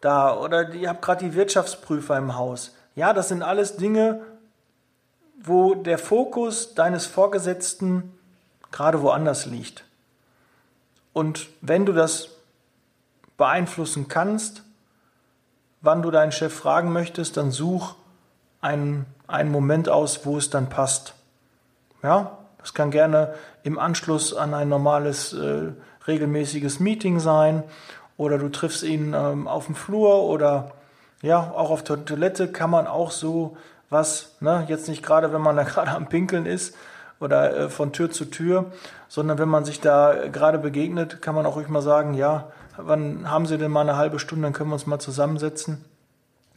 da, 0.00 0.36
oder 0.36 0.74
ihr 0.74 0.88
habt 0.88 1.02
gerade 1.02 1.24
die 1.24 1.34
Wirtschaftsprüfer 1.34 2.18
im 2.18 2.34
Haus. 2.34 2.74
Ja, 2.96 3.12
das 3.12 3.28
sind 3.28 3.44
alles 3.44 3.76
Dinge, 3.76 4.22
wo 5.40 5.76
der 5.76 5.98
Fokus 5.98 6.74
deines 6.74 7.06
Vorgesetzten 7.06 8.12
gerade 8.72 9.02
woanders 9.02 9.46
liegt. 9.46 9.84
Und 11.12 11.48
wenn 11.60 11.86
du 11.86 11.92
das 11.92 12.30
beeinflussen 13.36 14.08
kannst, 14.08 14.64
wann 15.84 16.02
du 16.02 16.10
deinen 16.10 16.32
Chef 16.32 16.52
fragen 16.52 16.92
möchtest, 16.92 17.36
dann 17.36 17.50
such 17.50 17.94
einen 18.60 19.06
einen 19.26 19.50
Moment 19.50 19.88
aus, 19.88 20.26
wo 20.26 20.36
es 20.36 20.50
dann 20.50 20.68
passt. 20.68 21.14
Ja, 22.02 22.38
das 22.58 22.74
kann 22.74 22.90
gerne 22.90 23.34
im 23.62 23.78
Anschluss 23.78 24.34
an 24.34 24.54
ein 24.54 24.68
normales, 24.68 25.32
äh, 25.32 25.72
regelmäßiges 26.06 26.80
Meeting 26.80 27.18
sein 27.18 27.62
oder 28.16 28.38
du 28.38 28.50
triffst 28.50 28.82
ihn 28.82 29.14
ähm, 29.14 29.48
auf 29.48 29.66
dem 29.66 29.74
Flur 29.74 30.22
oder 30.24 30.72
ja, 31.22 31.52
auch 31.56 31.70
auf 31.70 31.82
der 31.82 32.04
Toilette 32.04 32.48
kann 32.48 32.68
man 32.68 32.86
auch 32.86 33.10
so 33.10 33.56
was, 33.88 34.36
ne, 34.40 34.66
jetzt 34.68 34.88
nicht 34.88 35.02
gerade, 35.02 35.32
wenn 35.32 35.40
man 35.40 35.56
da 35.56 35.62
gerade 35.64 35.92
am 35.92 36.08
Pinkeln 36.08 36.44
ist 36.44 36.76
oder 37.20 37.56
äh, 37.56 37.68
von 37.70 37.92
Tür 37.92 38.10
zu 38.10 38.26
Tür, 38.26 38.66
sondern 39.08 39.38
wenn 39.38 39.48
man 39.48 39.64
sich 39.64 39.80
da 39.80 40.28
gerade 40.28 40.58
begegnet, 40.58 41.22
kann 41.22 41.34
man 41.34 41.46
auch 41.46 41.56
ruhig 41.56 41.68
mal 41.68 41.80
sagen, 41.80 42.12
ja, 42.12 42.48
wann 42.76 43.30
haben 43.30 43.46
Sie 43.46 43.58
denn 43.58 43.70
mal 43.70 43.82
eine 43.82 43.96
halbe 43.96 44.18
Stunde, 44.18 44.44
dann 44.44 44.52
können 44.52 44.70
wir 44.70 44.74
uns 44.74 44.86
mal 44.86 44.98
zusammensetzen. 44.98 45.84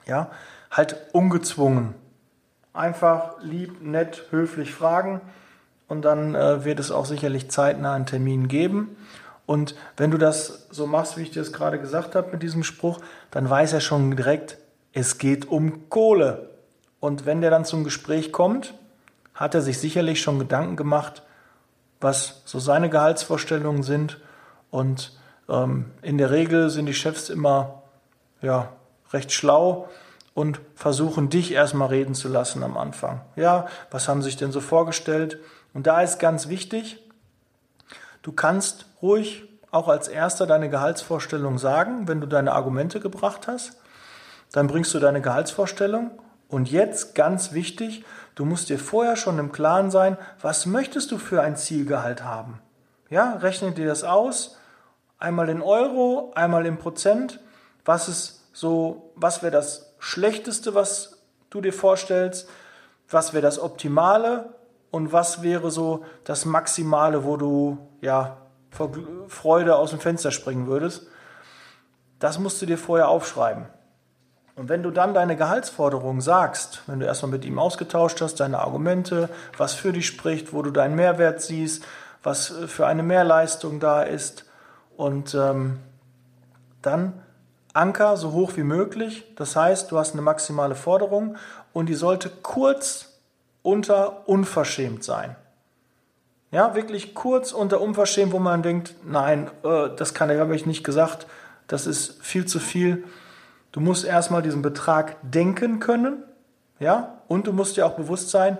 Ja, 0.05 0.31
halt 0.71 0.95
ungezwungen. 1.13 1.93
Einfach 2.73 3.35
lieb, 3.41 3.81
nett, 3.81 4.25
höflich 4.29 4.73
fragen 4.73 5.21
und 5.87 6.03
dann 6.03 6.35
äh, 6.35 6.63
wird 6.63 6.79
es 6.79 6.91
auch 6.91 7.05
sicherlich 7.05 7.49
zeitnah 7.49 7.93
einen 7.93 8.05
Termin 8.05 8.47
geben. 8.47 8.95
Und 9.45 9.75
wenn 9.95 10.11
du 10.11 10.17
das 10.17 10.67
so 10.69 10.87
machst, 10.87 11.17
wie 11.17 11.23
ich 11.23 11.31
dir 11.31 11.41
es 11.41 11.53
gerade 11.53 11.79
gesagt 11.79 12.15
habe 12.15 12.31
mit 12.31 12.43
diesem 12.43 12.63
Spruch, 12.63 12.99
dann 13.31 13.49
weiß 13.49 13.73
er 13.73 13.79
schon 13.79 14.15
direkt, 14.15 14.57
es 14.91 15.17
geht 15.17 15.47
um 15.47 15.89
Kohle. 15.89 16.49
Und 16.99 17.25
wenn 17.25 17.41
der 17.41 17.49
dann 17.49 17.65
zum 17.65 17.83
Gespräch 17.83 18.31
kommt, 18.31 18.73
hat 19.33 19.55
er 19.55 19.61
sich 19.61 19.79
sicherlich 19.79 20.21
schon 20.21 20.39
Gedanken 20.39 20.75
gemacht, 20.75 21.23
was 22.01 22.41
so 22.45 22.59
seine 22.59 22.89
Gehaltsvorstellungen 22.89 23.83
sind. 23.83 24.19
Und 24.69 25.16
in 25.47 26.17
der 26.17 26.31
Regel 26.31 26.69
sind 26.69 26.87
die 26.87 26.93
Chefs 26.93 27.29
immer 27.29 27.83
ja, 28.41 28.69
recht 29.13 29.31
schlau 29.31 29.87
und 30.33 30.59
versuchen 30.75 31.29
dich 31.29 31.53
erstmal 31.53 31.87
reden 31.87 32.15
zu 32.15 32.27
lassen 32.27 32.63
am 32.63 32.77
Anfang. 32.77 33.21
Ja, 33.35 33.67
was 33.89 34.07
haben 34.07 34.21
sie 34.21 34.29
sich 34.29 34.37
denn 34.37 34.51
so 34.51 34.59
vorgestellt? 34.59 35.39
Und 35.73 35.87
da 35.87 36.01
ist 36.01 36.19
ganz 36.19 36.49
wichtig, 36.49 37.01
du 38.23 38.33
kannst 38.33 38.85
ruhig 39.01 39.47
auch 39.71 39.87
als 39.87 40.07
erster 40.07 40.47
deine 40.47 40.69
Gehaltsvorstellung 40.69 41.57
sagen, 41.57 42.07
wenn 42.07 42.19
du 42.19 42.27
deine 42.27 42.51
Argumente 42.51 42.99
gebracht 42.99 43.47
hast. 43.47 43.77
Dann 44.51 44.67
bringst 44.67 44.93
du 44.93 44.99
deine 44.99 45.21
Gehaltsvorstellung. 45.21 46.11
Und 46.49 46.71
jetzt 46.71 47.15
ganz 47.15 47.51
wichtig, 47.51 48.05
Du 48.37 48.45
musst 48.45 48.69
dir 48.69 48.77
vorher 48.77 49.15
schon 49.15 49.39
im 49.39 49.51
Klaren 49.51 49.89
sein, 49.89 50.15
was 50.43 50.67
möchtest 50.67 51.11
du 51.11 51.17
für 51.17 51.41
ein 51.41 51.55
Zielgehalt 51.55 52.23
haben? 52.23 52.61
Ja, 53.09 53.33
rechne 53.37 53.71
dir 53.71 53.87
das 53.87 54.03
aus. 54.03 54.56
Einmal 55.19 55.49
in 55.49 55.61
Euro, 55.61 56.31
einmal 56.35 56.65
in 56.65 56.77
Prozent. 56.77 57.39
Was 57.85 58.07
ist 58.07 58.47
so, 58.53 59.11
was 59.15 59.41
wäre 59.41 59.51
das 59.51 59.93
Schlechteste, 59.99 60.75
was 60.75 61.23
du 61.49 61.61
dir 61.61 61.73
vorstellst? 61.73 62.47
Was 63.09 63.33
wäre 63.33 63.41
das 63.41 63.59
Optimale? 63.59 64.53
Und 64.91 65.11
was 65.13 65.41
wäre 65.41 65.71
so 65.71 66.05
das 66.23 66.45
Maximale, 66.45 67.23
wo 67.23 67.37
du, 67.37 67.77
ja, 68.01 68.37
vor 68.69 68.91
Freude 69.27 69.75
aus 69.75 69.89
dem 69.89 69.99
Fenster 69.99 70.31
springen 70.31 70.67
würdest? 70.67 71.07
Das 72.19 72.39
musst 72.39 72.61
du 72.61 72.65
dir 72.65 72.77
vorher 72.77 73.09
aufschreiben. 73.09 73.65
Und 74.55 74.69
wenn 74.69 74.81
du 74.81 74.89
dann 74.91 75.13
deine 75.13 75.35
Gehaltsforderung 75.35 76.19
sagst, 76.21 76.81
wenn 76.87 76.99
du 76.99 77.05
erstmal 77.05 77.31
mit 77.31 77.45
ihm 77.45 77.59
ausgetauscht 77.59 78.21
hast, 78.21 78.39
deine 78.39 78.59
Argumente, 78.59 79.29
was 79.55 79.73
für 79.73 79.93
dich 79.93 80.07
spricht, 80.07 80.51
wo 80.51 80.63
du 80.63 80.71
deinen 80.71 80.95
Mehrwert 80.95 81.41
siehst, 81.41 81.85
was 82.23 82.47
für 82.47 82.87
eine 82.87 83.03
Mehrleistung 83.03 83.79
da 83.79 84.01
ist 84.01 84.46
und 84.97 85.33
ähm, 85.35 85.79
dann 86.81 87.13
Anker 87.73 88.17
so 88.17 88.33
hoch 88.33 88.53
wie 88.55 88.63
möglich. 88.63 89.23
Das 89.35 89.55
heißt, 89.55 89.91
du 89.91 89.97
hast 89.97 90.13
eine 90.13 90.21
maximale 90.21 90.75
Forderung 90.75 91.37
und 91.71 91.87
die 91.87 91.93
sollte 91.93 92.29
kurz 92.29 93.19
unter 93.61 94.27
unverschämt 94.27 95.03
sein. 95.03 95.35
Ja, 96.51 96.75
wirklich 96.75 97.13
kurz 97.13 97.51
unter 97.51 97.81
unverschämt, 97.81 98.31
wo 98.31 98.39
man 98.39 98.63
denkt, 98.63 98.95
nein, 99.05 99.51
äh, 99.63 99.89
das 99.95 100.13
kann 100.13 100.29
er, 100.29 100.39
habe 100.39 100.55
ich 100.55 100.65
nicht 100.65 100.83
gesagt, 100.83 101.27
das 101.67 101.85
ist 101.85 102.23
viel 102.23 102.45
zu 102.45 102.59
viel. 102.59 103.03
Du 103.71 103.81
musst 103.81 104.05
erstmal 104.05 104.41
diesen 104.41 104.61
Betrag 104.61 105.17
denken 105.21 105.79
können, 105.79 106.23
ja, 106.79 107.19
und 107.27 107.47
du 107.47 107.53
musst 107.53 107.75
dir 107.75 107.85
auch 107.85 107.95
bewusst 107.95 108.29
sein, 108.29 108.57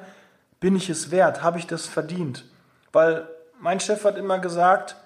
bin 0.60 0.75
ich 0.75 0.89
es 0.89 1.12
wert, 1.12 1.41
habe 1.44 1.60
ich 1.60 1.67
das 1.67 1.88
verdient? 1.88 2.46
Weil 2.91 3.27
mein 3.60 3.79
Chef 3.79 4.03
hat 4.03 4.17
immer 4.17 4.39
gesagt, 4.39 4.98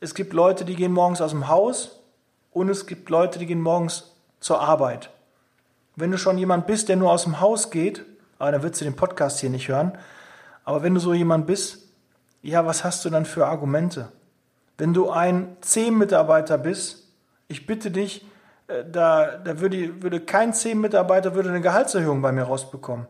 es 0.00 0.14
gibt 0.14 0.32
Leute, 0.32 0.64
die 0.64 0.74
gehen 0.74 0.92
morgens 0.92 1.20
aus 1.20 1.30
dem 1.30 1.48
Haus 1.48 2.00
und 2.52 2.68
es 2.68 2.86
gibt 2.86 3.08
Leute, 3.10 3.38
die 3.38 3.46
gehen 3.46 3.60
morgens 3.60 4.14
zur 4.40 4.60
Arbeit. 4.60 5.10
Wenn 5.96 6.10
du 6.10 6.18
schon 6.18 6.38
jemand 6.38 6.66
bist, 6.66 6.88
der 6.88 6.96
nur 6.96 7.10
aus 7.10 7.24
dem 7.24 7.40
Haus 7.40 7.70
geht, 7.70 8.04
aber 8.38 8.52
dann 8.52 8.62
würdest 8.62 8.82
du 8.82 8.84
den 8.84 8.96
Podcast 8.96 9.40
hier 9.40 9.50
nicht 9.50 9.68
hören, 9.68 9.96
aber 10.64 10.82
wenn 10.82 10.94
du 10.94 11.00
so 11.00 11.14
jemand 11.14 11.46
bist, 11.46 11.88
ja, 12.42 12.66
was 12.66 12.84
hast 12.84 13.04
du 13.04 13.10
dann 13.10 13.24
für 13.24 13.46
Argumente? 13.46 14.12
Wenn 14.78 14.92
du 14.92 15.10
ein 15.10 15.56
C-Mitarbeiter 15.62 16.58
bist, 16.58 17.08
ich 17.48 17.66
bitte 17.66 17.90
dich, 17.90 18.26
äh, 18.68 18.84
da, 18.84 19.38
da 19.38 19.60
würde, 19.60 20.02
würde 20.02 20.20
kein 20.20 20.52
C-Mitarbeiter 20.52 21.34
würde 21.34 21.48
eine 21.48 21.60
Gehaltserhöhung 21.60 22.20
bei 22.20 22.32
mir 22.32 22.42
rausbekommen. 22.42 23.06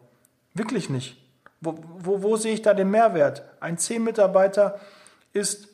Wirklich 0.54 0.90
nicht. 0.90 1.22
Wo, 1.60 1.74
wo, 1.98 2.22
wo 2.22 2.36
sehe 2.36 2.54
ich 2.54 2.62
da 2.62 2.72
den 2.72 2.90
Mehrwert? 2.90 3.42
Ein 3.60 3.78
C-Mitarbeiter 3.78 4.78
ist 5.32 5.68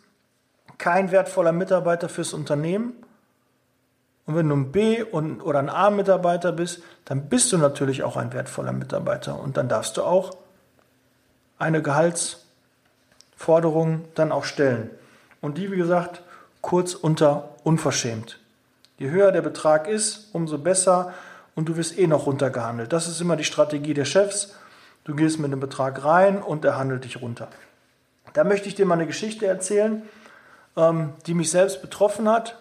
kein 0.82 1.10
wertvoller 1.12 1.52
Mitarbeiter 1.52 2.08
fürs 2.08 2.32
Unternehmen. 2.34 2.94
Und 4.26 4.34
wenn 4.34 4.48
du 4.48 4.56
ein 4.56 4.72
B- 4.72 5.04
und, 5.04 5.40
oder 5.40 5.60
ein 5.60 5.70
A-Mitarbeiter 5.70 6.50
bist, 6.50 6.82
dann 7.04 7.28
bist 7.28 7.52
du 7.52 7.58
natürlich 7.58 8.02
auch 8.02 8.16
ein 8.16 8.32
wertvoller 8.32 8.72
Mitarbeiter. 8.72 9.38
Und 9.38 9.56
dann 9.56 9.68
darfst 9.68 9.96
du 9.96 10.02
auch 10.02 10.36
eine 11.56 11.82
Gehaltsforderung 11.82 14.06
dann 14.16 14.32
auch 14.32 14.44
stellen. 14.44 14.90
Und 15.40 15.56
die, 15.56 15.70
wie 15.70 15.76
gesagt, 15.76 16.22
kurz 16.62 16.94
unter 16.94 17.50
unverschämt. 17.62 18.40
Je 18.98 19.10
höher 19.10 19.30
der 19.30 19.42
Betrag 19.42 19.86
ist, 19.86 20.30
umso 20.32 20.58
besser 20.58 21.14
und 21.54 21.68
du 21.68 21.76
wirst 21.76 21.96
eh 21.96 22.08
noch 22.08 22.26
runtergehandelt. 22.26 22.92
Das 22.92 23.06
ist 23.06 23.20
immer 23.20 23.36
die 23.36 23.44
Strategie 23.44 23.94
der 23.94 24.04
Chefs. 24.04 24.56
Du 25.04 25.14
gehst 25.14 25.38
mit 25.38 25.52
dem 25.52 25.60
Betrag 25.60 26.04
rein 26.04 26.42
und 26.42 26.64
er 26.64 26.76
handelt 26.76 27.04
dich 27.04 27.22
runter. 27.22 27.46
Da 28.32 28.42
möchte 28.42 28.66
ich 28.66 28.74
dir 28.74 28.84
mal 28.84 28.94
eine 28.94 29.06
Geschichte 29.06 29.46
erzählen, 29.46 30.02
die 30.74 31.34
mich 31.34 31.50
selbst 31.50 31.82
betroffen 31.82 32.28
hat. 32.28 32.56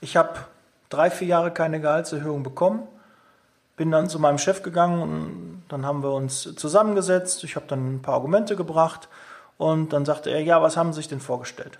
Ich 0.00 0.16
habe 0.16 0.40
drei, 0.88 1.10
vier 1.10 1.28
Jahre 1.28 1.50
keine 1.50 1.80
Gehaltserhöhung 1.80 2.42
bekommen, 2.42 2.88
bin 3.76 3.90
dann 3.90 4.08
zu 4.08 4.18
meinem 4.18 4.38
Chef 4.38 4.62
gegangen 4.62 5.02
und 5.02 5.62
dann 5.68 5.86
haben 5.86 6.02
wir 6.02 6.12
uns 6.12 6.54
zusammengesetzt. 6.56 7.44
Ich 7.44 7.56
habe 7.56 7.66
dann 7.66 7.96
ein 7.96 8.02
paar 8.02 8.14
Argumente 8.14 8.56
gebracht 8.56 9.08
und 9.58 9.92
dann 9.92 10.04
sagte 10.04 10.30
er, 10.30 10.42
ja, 10.42 10.62
was 10.62 10.76
haben 10.76 10.92
Sie 10.92 10.98
sich 10.98 11.08
denn 11.08 11.20
vorgestellt? 11.20 11.78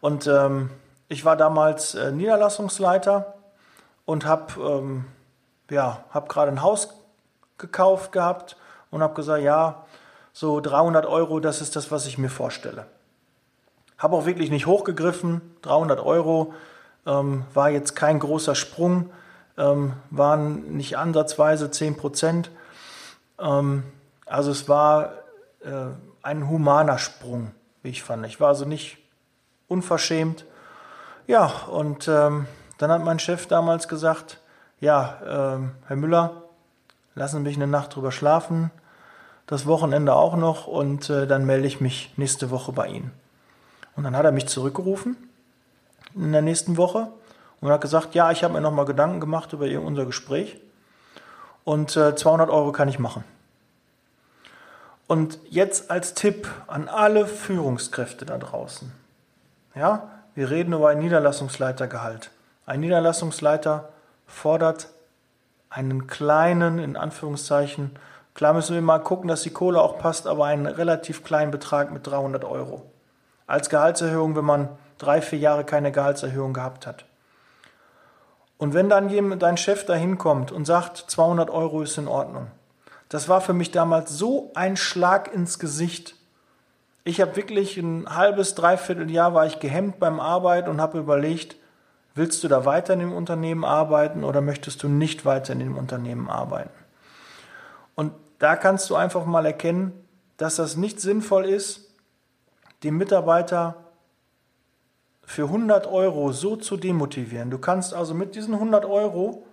Und 0.00 0.26
ähm, 0.26 0.70
ich 1.08 1.24
war 1.24 1.36
damals 1.36 1.94
äh, 1.94 2.10
Niederlassungsleiter 2.10 3.34
und 4.04 4.26
habe 4.26 4.60
ähm, 4.60 5.04
ja, 5.70 6.04
hab 6.10 6.28
gerade 6.28 6.50
ein 6.50 6.62
Haus 6.62 6.88
gekauft 7.58 8.12
gehabt 8.12 8.56
und 8.90 9.02
habe 9.02 9.14
gesagt, 9.14 9.42
ja, 9.42 9.84
so 10.32 10.60
300 10.60 11.06
Euro, 11.06 11.40
das 11.40 11.60
ist 11.60 11.76
das, 11.76 11.90
was 11.90 12.06
ich 12.06 12.18
mir 12.18 12.30
vorstelle. 12.30 12.86
Habe 14.02 14.16
auch 14.16 14.26
wirklich 14.26 14.50
nicht 14.50 14.66
hochgegriffen, 14.66 15.40
300 15.62 16.00
Euro 16.00 16.54
ähm, 17.06 17.44
war 17.54 17.70
jetzt 17.70 17.94
kein 17.94 18.18
großer 18.18 18.56
Sprung, 18.56 19.10
ähm, 19.56 19.92
waren 20.10 20.76
nicht 20.76 20.98
ansatzweise 20.98 21.70
10 21.70 21.96
Prozent. 21.96 22.50
Ähm, 23.38 23.84
also 24.26 24.50
es 24.50 24.68
war 24.68 25.12
äh, 25.60 25.86
ein 26.20 26.48
humaner 26.48 26.98
Sprung, 26.98 27.52
wie 27.84 27.90
ich 27.90 28.02
fand. 28.02 28.26
Ich 28.26 28.40
war 28.40 28.48
also 28.48 28.64
nicht 28.64 28.98
unverschämt. 29.68 30.46
Ja, 31.28 31.46
und 31.70 32.08
ähm, 32.08 32.46
dann 32.78 32.90
hat 32.90 33.04
mein 33.04 33.20
Chef 33.20 33.46
damals 33.46 33.86
gesagt, 33.86 34.40
ja, 34.80 35.20
ähm, 35.24 35.76
Herr 35.86 35.96
Müller, 35.96 36.42
lassen 37.14 37.36
Sie 37.36 37.42
mich 37.42 37.56
eine 37.56 37.68
Nacht 37.68 37.94
drüber 37.94 38.10
schlafen, 38.10 38.72
das 39.46 39.66
Wochenende 39.66 40.14
auch 40.14 40.34
noch 40.34 40.66
und 40.66 41.08
äh, 41.08 41.28
dann 41.28 41.46
melde 41.46 41.68
ich 41.68 41.80
mich 41.80 42.12
nächste 42.16 42.50
Woche 42.50 42.72
bei 42.72 42.88
Ihnen. 42.88 43.21
Und 43.96 44.04
dann 44.04 44.16
hat 44.16 44.24
er 44.24 44.32
mich 44.32 44.48
zurückgerufen 44.48 45.16
in 46.14 46.32
der 46.32 46.42
nächsten 46.42 46.76
Woche 46.76 47.08
und 47.60 47.70
hat 47.70 47.80
gesagt, 47.80 48.14
ja, 48.14 48.30
ich 48.30 48.44
habe 48.44 48.54
mir 48.54 48.60
nochmal 48.60 48.84
Gedanken 48.84 49.20
gemacht 49.20 49.52
über 49.52 49.66
unser 49.80 50.06
Gespräch 50.06 50.58
und 51.64 51.96
äh, 51.96 52.14
200 52.14 52.50
Euro 52.50 52.72
kann 52.72 52.88
ich 52.88 52.98
machen. 52.98 53.24
Und 55.06 55.38
jetzt 55.50 55.90
als 55.90 56.14
Tipp 56.14 56.48
an 56.66 56.88
alle 56.88 57.26
Führungskräfte 57.26 58.24
da 58.24 58.38
draußen. 58.38 58.90
Ja, 59.74 60.08
wir 60.34 60.50
reden 60.50 60.72
über 60.72 60.88
ein 60.88 60.98
Niederlassungsleitergehalt. 60.98 62.30
Ein 62.66 62.80
Niederlassungsleiter 62.80 63.90
fordert 64.26 64.88
einen 65.68 66.06
kleinen, 66.06 66.78
in 66.78 66.96
Anführungszeichen, 66.96 67.90
klar 68.34 68.54
müssen 68.54 68.74
wir 68.74 68.82
mal 68.82 68.98
gucken, 68.98 69.28
dass 69.28 69.42
die 69.42 69.50
Kohle 69.50 69.80
auch 69.80 69.98
passt, 69.98 70.26
aber 70.26 70.46
einen 70.46 70.66
relativ 70.66 71.24
kleinen 71.24 71.50
Betrag 71.50 71.92
mit 71.92 72.06
300 72.06 72.44
Euro. 72.44 72.82
Als 73.46 73.68
Gehaltserhöhung, 73.68 74.36
wenn 74.36 74.44
man 74.44 74.68
drei, 74.98 75.20
vier 75.20 75.38
Jahre 75.38 75.64
keine 75.64 75.92
Gehaltserhöhung 75.92 76.52
gehabt 76.52 76.86
hat. 76.86 77.04
Und 78.56 78.74
wenn 78.74 78.88
dann 78.88 79.08
jemand, 79.08 79.42
dein 79.42 79.56
Chef 79.56 79.84
da 79.84 79.94
hinkommt 79.94 80.52
und 80.52 80.64
sagt, 80.66 80.96
200 80.96 81.50
Euro 81.50 81.82
ist 81.82 81.98
in 81.98 82.06
Ordnung, 82.06 82.46
das 83.08 83.28
war 83.28 83.40
für 83.40 83.52
mich 83.52 83.72
damals 83.72 84.16
so 84.16 84.52
ein 84.54 84.76
Schlag 84.76 85.34
ins 85.34 85.58
Gesicht. 85.58 86.14
Ich 87.04 87.20
habe 87.20 87.36
wirklich 87.36 87.76
ein 87.76 88.06
halbes, 88.08 88.54
dreiviertel 88.54 89.10
Jahr 89.10 89.34
war 89.34 89.46
ich 89.46 89.58
gehemmt 89.58 89.98
beim 89.98 90.20
Arbeiten 90.20 90.70
und 90.70 90.80
habe 90.80 90.98
überlegt, 90.98 91.56
willst 92.14 92.44
du 92.44 92.48
da 92.48 92.64
weiter 92.64 92.94
in 92.94 93.00
dem 93.00 93.12
Unternehmen 93.12 93.64
arbeiten 93.64 94.24
oder 94.24 94.40
möchtest 94.40 94.82
du 94.82 94.88
nicht 94.88 95.24
weiter 95.24 95.52
in 95.52 95.58
dem 95.58 95.76
Unternehmen 95.76 96.30
arbeiten? 96.30 96.70
Und 97.96 98.12
da 98.38 98.56
kannst 98.56 98.88
du 98.88 98.96
einfach 98.96 99.26
mal 99.26 99.44
erkennen, 99.44 99.92
dass 100.36 100.56
das 100.56 100.76
nicht 100.76 101.00
sinnvoll 101.00 101.44
ist, 101.44 101.91
den 102.82 102.96
Mitarbeiter 102.96 103.76
für 105.24 105.44
100 105.44 105.86
Euro 105.86 106.32
so 106.32 106.56
zu 106.56 106.76
demotivieren. 106.76 107.50
Du 107.50 107.58
kannst 107.58 107.94
also 107.94 108.14
mit 108.14 108.34
diesen 108.34 108.54
100 108.54 108.84
Euro, 108.84 109.44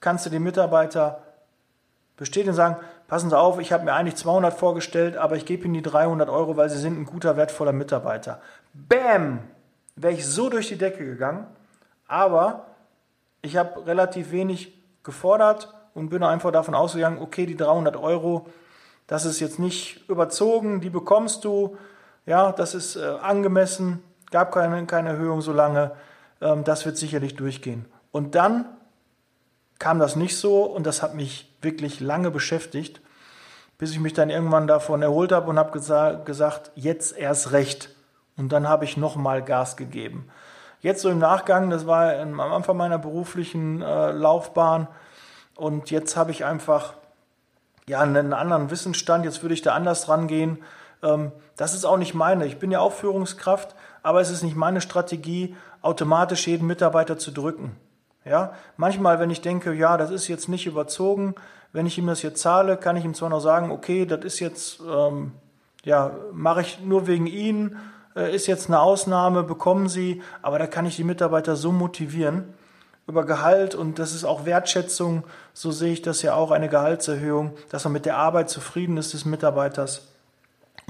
kannst 0.00 0.26
du 0.26 0.30
den 0.30 0.42
Mitarbeiter 0.42 1.22
bestätigen 2.16 2.50
und 2.50 2.56
sagen, 2.56 2.76
passen 3.06 3.30
Sie 3.30 3.38
auf, 3.38 3.58
ich 3.60 3.72
habe 3.72 3.84
mir 3.84 3.94
eigentlich 3.94 4.16
200 4.16 4.52
vorgestellt, 4.52 5.16
aber 5.16 5.36
ich 5.36 5.46
gebe 5.46 5.64
Ihnen 5.64 5.74
die 5.74 5.82
300 5.82 6.28
Euro, 6.28 6.56
weil 6.56 6.68
Sie 6.68 6.78
sind 6.78 6.98
ein 6.98 7.06
guter, 7.06 7.36
wertvoller 7.36 7.72
Mitarbeiter. 7.72 8.40
Bäm! 8.74 9.40
Wäre 9.96 10.12
ich 10.14 10.26
so 10.26 10.48
durch 10.48 10.68
die 10.68 10.78
Decke 10.78 11.04
gegangen, 11.04 11.46
aber 12.06 12.66
ich 13.42 13.56
habe 13.56 13.86
relativ 13.86 14.32
wenig 14.32 14.72
gefordert 15.02 15.72
und 15.94 16.08
bin 16.08 16.22
einfach 16.22 16.52
davon 16.52 16.74
ausgegangen, 16.74 17.18
okay, 17.20 17.46
die 17.46 17.56
300 17.56 17.96
Euro, 17.96 18.46
das 19.06 19.24
ist 19.24 19.40
jetzt 19.40 19.58
nicht 19.58 20.08
überzogen, 20.08 20.80
die 20.80 20.90
bekommst 20.90 21.44
du, 21.44 21.76
ja, 22.26 22.52
das 22.52 22.74
ist 22.74 22.96
äh, 22.96 23.04
angemessen, 23.22 24.02
gab 24.30 24.52
keine, 24.52 24.84
keine 24.86 25.10
Erhöhung 25.10 25.40
so 25.40 25.52
lange, 25.52 25.92
ähm, 26.40 26.64
das 26.64 26.84
wird 26.86 26.96
sicherlich 26.96 27.36
durchgehen. 27.36 27.86
Und 28.12 28.34
dann 28.34 28.66
kam 29.78 29.98
das 29.98 30.16
nicht 30.16 30.36
so 30.36 30.62
und 30.64 30.86
das 30.86 31.02
hat 31.02 31.14
mich 31.14 31.56
wirklich 31.62 32.00
lange 32.00 32.30
beschäftigt, 32.30 33.00
bis 33.78 33.92
ich 33.92 34.00
mich 34.00 34.12
dann 34.12 34.30
irgendwann 34.30 34.66
davon 34.66 35.02
erholt 35.02 35.32
habe 35.32 35.48
und 35.48 35.58
habe 35.58 35.72
gesa 35.72 36.12
gesagt, 36.12 36.70
jetzt 36.74 37.16
erst 37.16 37.52
recht. 37.52 37.90
Und 38.36 38.52
dann 38.52 38.68
habe 38.68 38.84
ich 38.84 38.96
nochmal 38.96 39.42
Gas 39.42 39.76
gegeben. 39.76 40.28
Jetzt 40.80 41.02
so 41.02 41.10
im 41.10 41.18
Nachgang, 41.18 41.70
das 41.70 41.86
war 41.86 42.14
am 42.18 42.40
Anfang 42.40 42.76
meiner 42.76 42.98
beruflichen 42.98 43.82
äh, 43.82 44.12
Laufbahn 44.12 44.88
und 45.56 45.90
jetzt 45.90 46.16
habe 46.16 46.30
ich 46.30 46.44
einfach 46.44 46.94
ja, 47.86 48.00
einen 48.00 48.32
anderen 48.32 48.70
Wissensstand, 48.70 49.24
jetzt 49.24 49.42
würde 49.42 49.54
ich 49.54 49.62
da 49.62 49.74
anders 49.74 50.08
rangehen. 50.08 50.62
Ähm, 51.02 51.32
das 51.56 51.74
ist 51.74 51.84
auch 51.84 51.96
nicht 51.96 52.14
meine. 52.14 52.46
Ich 52.46 52.58
bin 52.58 52.70
ja 52.70 52.80
auch 52.80 52.92
Führungskraft, 52.92 53.74
aber 54.02 54.20
es 54.20 54.30
ist 54.30 54.42
nicht 54.42 54.56
meine 54.56 54.80
Strategie, 54.80 55.56
automatisch 55.82 56.46
jeden 56.46 56.66
Mitarbeiter 56.66 57.18
zu 57.18 57.30
drücken. 57.30 57.76
Ja, 58.24 58.52
manchmal, 58.76 59.18
wenn 59.18 59.30
ich 59.30 59.40
denke, 59.40 59.72
ja, 59.72 59.96
das 59.96 60.10
ist 60.10 60.28
jetzt 60.28 60.48
nicht 60.48 60.66
überzogen, 60.66 61.34
wenn 61.72 61.86
ich 61.86 61.96
ihm 61.96 62.06
das 62.06 62.22
jetzt 62.22 62.40
zahle, 62.40 62.76
kann 62.76 62.96
ich 62.96 63.04
ihm 63.04 63.14
zwar 63.14 63.30
noch 63.30 63.40
sagen, 63.40 63.70
okay, 63.70 64.04
das 64.04 64.24
ist 64.24 64.40
jetzt, 64.40 64.80
ähm, 64.80 65.32
ja, 65.84 66.12
mache 66.32 66.60
ich 66.62 66.80
nur 66.80 67.06
wegen 67.06 67.26
Ihnen, 67.26 67.78
äh, 68.14 68.34
ist 68.34 68.46
jetzt 68.46 68.68
eine 68.68 68.80
Ausnahme, 68.80 69.42
bekommen 69.42 69.88
Sie, 69.88 70.22
aber 70.42 70.58
da 70.58 70.66
kann 70.66 70.84
ich 70.84 70.96
die 70.96 71.04
Mitarbeiter 71.04 71.56
so 71.56 71.72
motivieren 71.72 72.52
über 73.06 73.24
Gehalt 73.24 73.74
und 73.74 73.98
das 73.98 74.14
ist 74.14 74.24
auch 74.24 74.44
Wertschätzung, 74.44 75.24
so 75.52 75.70
sehe 75.70 75.92
ich 75.92 76.02
das 76.02 76.22
ja 76.22 76.34
auch, 76.34 76.50
eine 76.50 76.68
Gehaltserhöhung, 76.68 77.52
dass 77.70 77.84
man 77.84 77.92
mit 77.92 78.06
der 78.06 78.18
Arbeit 78.18 78.50
zufrieden 78.50 78.96
ist 78.98 79.14
des 79.14 79.24
Mitarbeiters. 79.24 80.09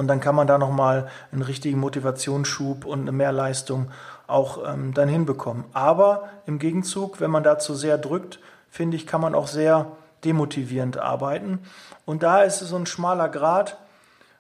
Und 0.01 0.07
dann 0.07 0.21
kann 0.21 0.35
man 0.35 0.47
da 0.47 0.57
nochmal 0.57 1.09
einen 1.31 1.43
richtigen 1.43 1.79
Motivationsschub 1.79 2.87
und 2.87 3.03
eine 3.03 3.13
Mehrleistung 3.13 3.91
auch 4.27 4.67
ähm, 4.67 4.95
dann 4.95 5.11
hinbekommen. 5.11 5.65
Aber 5.75 6.31
im 6.47 6.59
Gegenzug, 6.59 7.21
wenn 7.21 7.31
man 7.31 7.43
dazu 7.43 7.75
sehr 7.75 7.99
drückt, 7.99 8.39
finde 8.71 8.97
ich, 8.97 9.07
kann 9.07 9.21
man 9.21 9.35
auch 9.35 9.47
sehr 9.47 9.93
demotivierend 10.25 10.97
arbeiten. 10.97 11.59
Und 12.07 12.23
da 12.23 12.41
ist 12.41 12.63
es 12.63 12.71
so 12.71 12.77
ein 12.77 12.87
schmaler 12.87 13.29
Grad, 13.29 13.77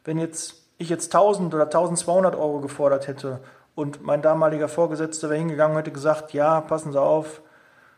wenn 0.02 0.16
jetzt 0.16 0.54
ich 0.78 0.88
jetzt 0.88 1.14
1000 1.14 1.52
oder 1.52 1.64
1200 1.64 2.36
Euro 2.36 2.60
gefordert 2.60 3.06
hätte 3.06 3.40
und 3.74 4.02
mein 4.02 4.22
damaliger 4.22 4.66
Vorgesetzter 4.66 5.28
wäre 5.28 5.40
hingegangen 5.40 5.76
und 5.76 5.80
hätte 5.80 5.92
gesagt, 5.92 6.32
ja, 6.32 6.62
passen 6.62 6.92
Sie 6.92 6.98
auf, 6.98 7.42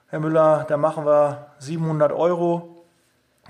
Herr 0.09 0.19
Müller, 0.19 0.66
da 0.69 0.76
machen 0.76 1.07
wir 1.07 1.47
700 1.61 2.11
Euro, 2.11 2.83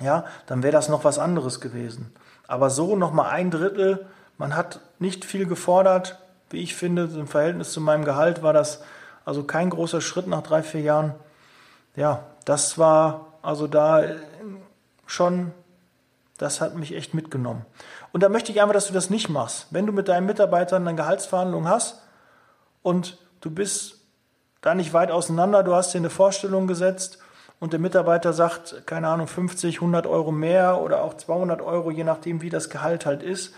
ja, 0.02 0.26
dann 0.44 0.62
wäre 0.62 0.72
das 0.74 0.90
noch 0.90 1.02
was 1.02 1.18
anderes 1.18 1.62
gewesen. 1.62 2.12
Aber 2.52 2.68
so 2.68 2.96
nochmal 2.96 3.30
ein 3.30 3.50
Drittel, 3.50 4.04
man 4.36 4.54
hat 4.54 4.80
nicht 4.98 5.24
viel 5.24 5.46
gefordert, 5.46 6.18
wie 6.50 6.60
ich 6.60 6.74
finde, 6.74 7.04
im 7.04 7.26
Verhältnis 7.26 7.72
zu 7.72 7.80
meinem 7.80 8.04
Gehalt 8.04 8.42
war 8.42 8.52
das 8.52 8.82
also 9.24 9.44
kein 9.44 9.70
großer 9.70 10.02
Schritt 10.02 10.26
nach 10.26 10.42
drei, 10.42 10.62
vier 10.62 10.82
Jahren. 10.82 11.14
Ja, 11.96 12.24
das 12.44 12.76
war 12.76 13.28
also 13.40 13.66
da 13.66 14.04
schon, 15.06 15.52
das 16.36 16.60
hat 16.60 16.76
mich 16.76 16.94
echt 16.94 17.14
mitgenommen. 17.14 17.64
Und 18.12 18.22
da 18.22 18.28
möchte 18.28 18.52
ich 18.52 18.60
einfach, 18.60 18.74
dass 18.74 18.88
du 18.88 18.92
das 18.92 19.08
nicht 19.08 19.30
machst. 19.30 19.68
Wenn 19.70 19.86
du 19.86 19.92
mit 19.94 20.08
deinen 20.08 20.26
Mitarbeitern 20.26 20.86
eine 20.86 20.94
Gehaltsverhandlung 20.94 21.66
hast 21.66 22.02
und 22.82 23.16
du 23.40 23.50
bist 23.50 24.02
da 24.60 24.74
nicht 24.74 24.92
weit 24.92 25.10
auseinander, 25.10 25.62
du 25.62 25.74
hast 25.74 25.94
dir 25.94 25.98
eine 25.98 26.10
Vorstellung 26.10 26.66
gesetzt 26.66 27.18
und 27.62 27.72
der 27.72 27.78
Mitarbeiter 27.78 28.32
sagt, 28.32 28.88
keine 28.88 29.06
Ahnung, 29.06 29.28
50, 29.28 29.76
100 29.76 30.08
Euro 30.08 30.32
mehr 30.32 30.80
oder 30.80 31.04
auch 31.04 31.14
200 31.14 31.62
Euro, 31.62 31.92
je 31.92 32.02
nachdem, 32.02 32.42
wie 32.42 32.50
das 32.50 32.70
Gehalt 32.70 33.06
halt 33.06 33.22
ist. 33.22 33.54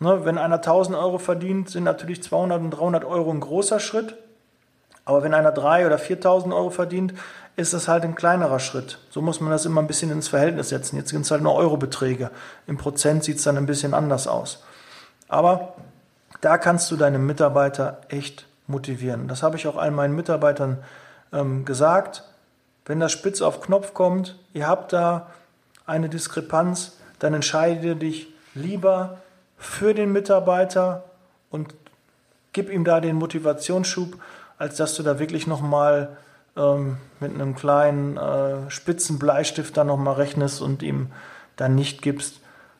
Ne, 0.00 0.26
wenn 0.26 0.36
einer 0.36 0.56
1000 0.56 0.94
Euro 0.94 1.16
verdient, 1.16 1.70
sind 1.70 1.84
natürlich 1.84 2.22
200 2.22 2.60
und 2.60 2.72
300 2.72 3.06
Euro 3.06 3.30
ein 3.30 3.40
großer 3.40 3.80
Schritt. 3.80 4.16
Aber 5.06 5.22
wenn 5.22 5.32
einer 5.32 5.50
3 5.50 5.86
oder 5.86 5.96
4000 5.96 6.52
Euro 6.52 6.68
verdient, 6.68 7.14
ist 7.56 7.72
das 7.72 7.88
halt 7.88 8.04
ein 8.04 8.14
kleinerer 8.14 8.60
Schritt. 8.60 8.98
So 9.08 9.22
muss 9.22 9.40
man 9.40 9.50
das 9.50 9.64
immer 9.64 9.80
ein 9.80 9.86
bisschen 9.86 10.10
ins 10.10 10.28
Verhältnis 10.28 10.68
setzen. 10.68 10.96
Jetzt 10.96 11.08
sind 11.08 11.22
es 11.22 11.30
halt 11.30 11.40
nur 11.40 11.54
Eurobeträge. 11.54 12.30
Im 12.66 12.76
Prozent 12.76 13.24
sieht 13.24 13.38
es 13.38 13.44
dann 13.44 13.56
ein 13.56 13.64
bisschen 13.64 13.94
anders 13.94 14.26
aus. 14.26 14.62
Aber 15.26 15.72
da 16.42 16.58
kannst 16.58 16.90
du 16.90 16.96
deine 16.96 17.18
Mitarbeiter 17.18 18.02
echt 18.10 18.46
motivieren. 18.66 19.26
Das 19.26 19.42
habe 19.42 19.56
ich 19.56 19.66
auch 19.66 19.76
all 19.76 19.90
meinen 19.90 20.14
Mitarbeitern 20.14 20.84
ähm, 21.32 21.64
gesagt. 21.64 22.24
Wenn 22.88 22.98
das 22.98 23.12
spitz 23.12 23.42
auf 23.42 23.60
Knopf 23.60 23.94
kommt, 23.94 24.36
ihr 24.54 24.66
habt 24.66 24.92
da 24.92 25.28
eine 25.86 26.08
Diskrepanz, 26.08 26.96
dann 27.18 27.34
entscheide 27.34 27.94
dich 27.94 28.28
lieber 28.54 29.18
für 29.58 29.94
den 29.94 30.10
Mitarbeiter 30.10 31.04
und 31.50 31.74
gib 32.52 32.70
ihm 32.70 32.84
da 32.84 33.00
den 33.00 33.16
Motivationsschub, 33.16 34.16
als 34.56 34.76
dass 34.76 34.94
du 34.94 35.02
da 35.02 35.18
wirklich 35.18 35.46
nochmal 35.46 36.16
ähm, 36.56 36.96
mit 37.20 37.34
einem 37.34 37.54
kleinen 37.54 38.16
äh, 38.16 38.70
spitzen 38.70 39.18
Bleistift 39.18 39.76
dann 39.76 39.88
nochmal 39.88 40.14
rechnest 40.14 40.62
und 40.62 40.82
ihm 40.82 41.12
dann 41.56 41.74
nicht 41.74 42.00
gibst, 42.00 42.36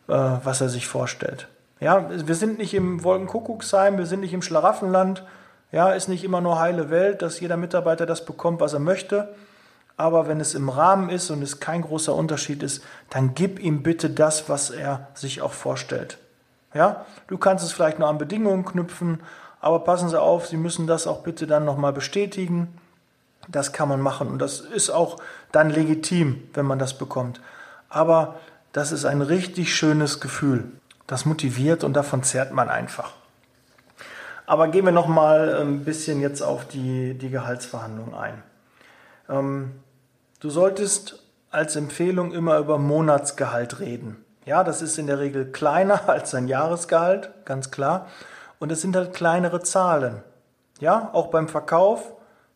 äh, 0.09 0.15
was 0.15 0.63
er 0.63 0.71
sich 0.71 0.87
vorstellt. 0.87 1.49
Ja, 1.81 2.09
wir 2.11 2.35
sind 2.35 2.59
nicht 2.59 2.73
im 2.73 3.05
Wolkenkuckucksheim, 3.05 3.99
wir 3.99 4.07
sind 4.07 4.21
nicht 4.21 4.33
im 4.33 4.43
Schlaraffenland. 4.43 5.23
Ja, 5.71 5.93
ist 5.93 6.09
nicht 6.09 6.25
immer 6.25 6.41
nur 6.41 6.59
heile 6.59 6.89
Welt, 6.89 7.21
dass 7.21 7.41
jeder 7.41 7.59
Mitarbeiter 7.59 8.07
das 8.07 8.25
bekommt, 8.25 8.61
was 8.61 8.73
er 8.73 8.81
möchte. 8.81 9.29
Aber 9.99 10.29
wenn 10.29 10.41
es 10.41 10.55
im 10.55 10.69
Rahmen 10.69 11.11
ist 11.11 11.29
und 11.31 11.43
es 11.43 11.59
kein 11.59 11.83
großer 11.83 12.15
Unterschied 12.15 12.63
ist, 12.63 12.85
dann 13.11 13.35
gib 13.35 13.59
ihm 13.59 13.83
bitte 13.83 14.09
das, 14.09 14.49
was 14.49 14.71
er 14.71 15.09
sich 15.15 15.43
auch 15.43 15.53
vorstellt. 15.53 16.19
Ja, 16.73 17.05
du 17.27 17.37
kannst 17.37 17.65
es 17.65 17.73
vielleicht 17.73 17.99
nur 17.99 18.09
an 18.09 18.17
Bedingungen 18.17 18.65
knüpfen, 18.65 19.21
aber 19.61 19.81
passen 19.81 20.09
Sie 20.09 20.21
auf, 20.21 20.47
Sie 20.47 20.57
müssen 20.57 20.87
das 20.87 21.09
auch 21.09 21.25
bitte 21.25 21.49
dann 21.49 21.65
nochmal 21.65 21.93
bestätigen. 21.93 22.79
Das 23.49 23.73
kann 23.73 23.89
man 23.89 24.01
machen 24.01 24.29
und 24.29 24.39
das 24.39 24.61
ist 24.61 24.91
auch 24.91 25.19
dann 25.51 25.69
legitim, 25.69 26.45
wenn 26.55 26.65
man 26.67 26.79
das 26.79 26.97
bekommt. 26.97 27.41
Aber 27.89 28.37
das 28.73 28.93
ist 28.93 29.05
ein 29.05 29.21
richtig 29.21 29.75
schönes 29.75 30.21
Gefühl. 30.21 30.71
Das 31.09 31.25
motiviert 31.25 31.83
und 31.83 31.95
davon 31.95 32.23
zehrt 32.23 32.53
man 32.53 32.69
einfach. 32.69 33.15
Aber 34.47 34.69
gehen 34.69 34.85
wir 34.85 34.93
noch 34.93 35.09
mal 35.09 35.61
ein 35.61 35.85
bisschen 35.85 36.21
jetzt 36.21 36.43
auf 36.43 36.69
die, 36.69 37.15
die 37.15 37.31
Gehaltsverhandlung 37.31 38.15
ein. 38.15 38.43
Ähm, 39.29 39.73
du 40.41 40.51
solltest 40.51 41.23
als 41.51 41.77
Empfehlung 41.77 42.33
immer 42.33 42.59
über 42.59 42.79
Monatsgehalt 42.79 43.81
reden. 43.81 44.25
Ja, 44.45 44.65
das 44.65 44.83
ist 44.83 44.99
in 44.99 45.07
der 45.07 45.19
Regel 45.19 45.51
kleiner 45.53 46.09
als 46.09 46.35
ein 46.35 46.49
Jahresgehalt, 46.49 47.31
ganz 47.45 47.71
klar. 47.71 48.07
Und 48.59 48.73
es 48.73 48.81
sind 48.81 48.97
halt 48.97 49.15
kleinere 49.15 49.63
Zahlen. 49.63 50.23
Ja, 50.81 51.11
auch 51.13 51.29
beim 51.29 51.49
Verkauf 51.49 52.13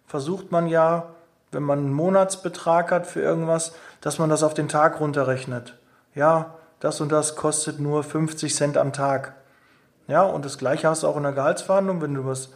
versucht 0.07 0.53
man 0.53 0.67
ja, 0.67 1.11
wenn 1.51 1.63
man 1.63 1.81
einen 1.81 1.93
Monatsbetrag 1.93 2.91
hat 2.91 3.07
für 3.07 3.21
irgendwas, 3.21 3.73
dass 4.01 4.19
man 4.19 4.31
das 4.31 4.43
auf 4.43 4.55
den 4.55 4.69
Tag 4.69 5.01
runterrechnet. 5.01 5.79
Ja, 6.15 6.55
das 6.81 7.01
und 7.01 7.13
das 7.13 7.37
kostet 7.37 7.79
nur 7.79 8.03
50 8.03 8.55
Cent 8.55 8.77
am 8.77 8.93
Tag. 8.93 9.35
Ja, 10.09 10.23
und 10.23 10.45
das 10.45 10.59
gleiche 10.59 10.89
hast 10.89 11.03
du 11.03 11.09
auch 11.09 11.17
in 11.17 11.23
der 11.23 11.33
Gehaltsverhandlung. 11.33 12.03
Wenn 12.03 12.15
du 12.15 12.21
über 12.21 12.31
das 12.31 12.51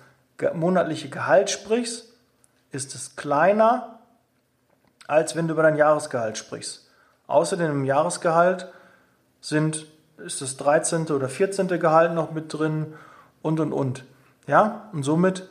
monatliche 0.55 1.09
Gehalt 1.09 1.51
sprichst, 1.51 2.13
ist 2.73 2.95
es 2.95 3.17
kleiner, 3.17 3.96
als 5.09 5.37
wenn 5.37 5.49
du 5.49 5.55
über 5.55 5.63
dein 5.63 5.77
Jahresgehalt 5.77 6.39
sprichst. 6.39 6.89
Außerdem 7.27 7.71
im 7.71 7.85
Jahresgehalt 7.85 8.69
sind, 9.41 9.87
ist 10.19 10.41
das 10.41 10.57
13. 10.57 11.07
oder 11.09 11.29
14. 11.29 11.69
Gehalt 11.69 12.15
noch 12.15 12.33
mit 12.33 12.53
drin 12.53 12.95
und 13.43 13.61
und 13.61 13.73
und. 13.73 14.05
Ja, 14.47 14.89
und 14.93 15.03
somit 15.03 15.49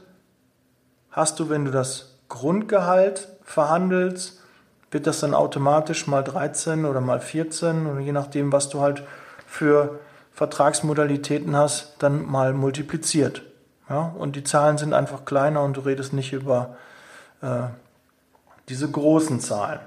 hast 1.12 1.40
du, 1.40 1.50
wenn 1.50 1.66
du 1.66 1.72
das 1.72 2.18
Grundgehalt 2.30 3.30
verhandelst, 3.44 4.42
wird 4.92 5.08
das 5.08 5.20
dann 5.20 5.34
automatisch 5.34 6.08
mal 6.08 6.24
13 6.24 6.86
oder 6.86 7.02
mal 7.02 7.20
14 7.20 7.88
oder 7.88 8.00
je 8.00 8.12
nachdem, 8.12 8.52
was 8.52 8.70
du 8.70 8.82
halt 8.82 9.04
für 9.46 10.00
Vertragsmodalitäten 10.32 11.56
hast, 11.56 11.96
dann 12.00 12.26
mal 12.26 12.54
multipliziert. 12.54 13.44
Ja, 13.90 14.14
und 14.18 14.36
die 14.36 14.44
Zahlen 14.44 14.78
sind 14.78 14.94
einfach 14.94 15.26
kleiner 15.26 15.62
und 15.64 15.78
du 15.78 15.82
redest 15.82 16.14
nicht 16.14 16.34
über 16.34 16.76
äh, 17.42 17.68
diese 18.70 18.90
großen 18.90 19.40
Zahlen. 19.40 19.80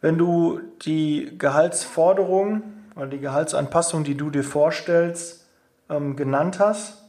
Wenn 0.00 0.18
du 0.18 0.60
die 0.84 1.36
Gehaltsforderung 1.38 2.62
oder 2.96 3.06
die 3.06 3.20
Gehaltsanpassung, 3.20 4.04
die 4.04 4.16
du 4.16 4.30
dir 4.30 4.44
vorstellst, 4.44 5.46
ähm, 5.88 6.16
genannt 6.16 6.58
hast, 6.58 7.04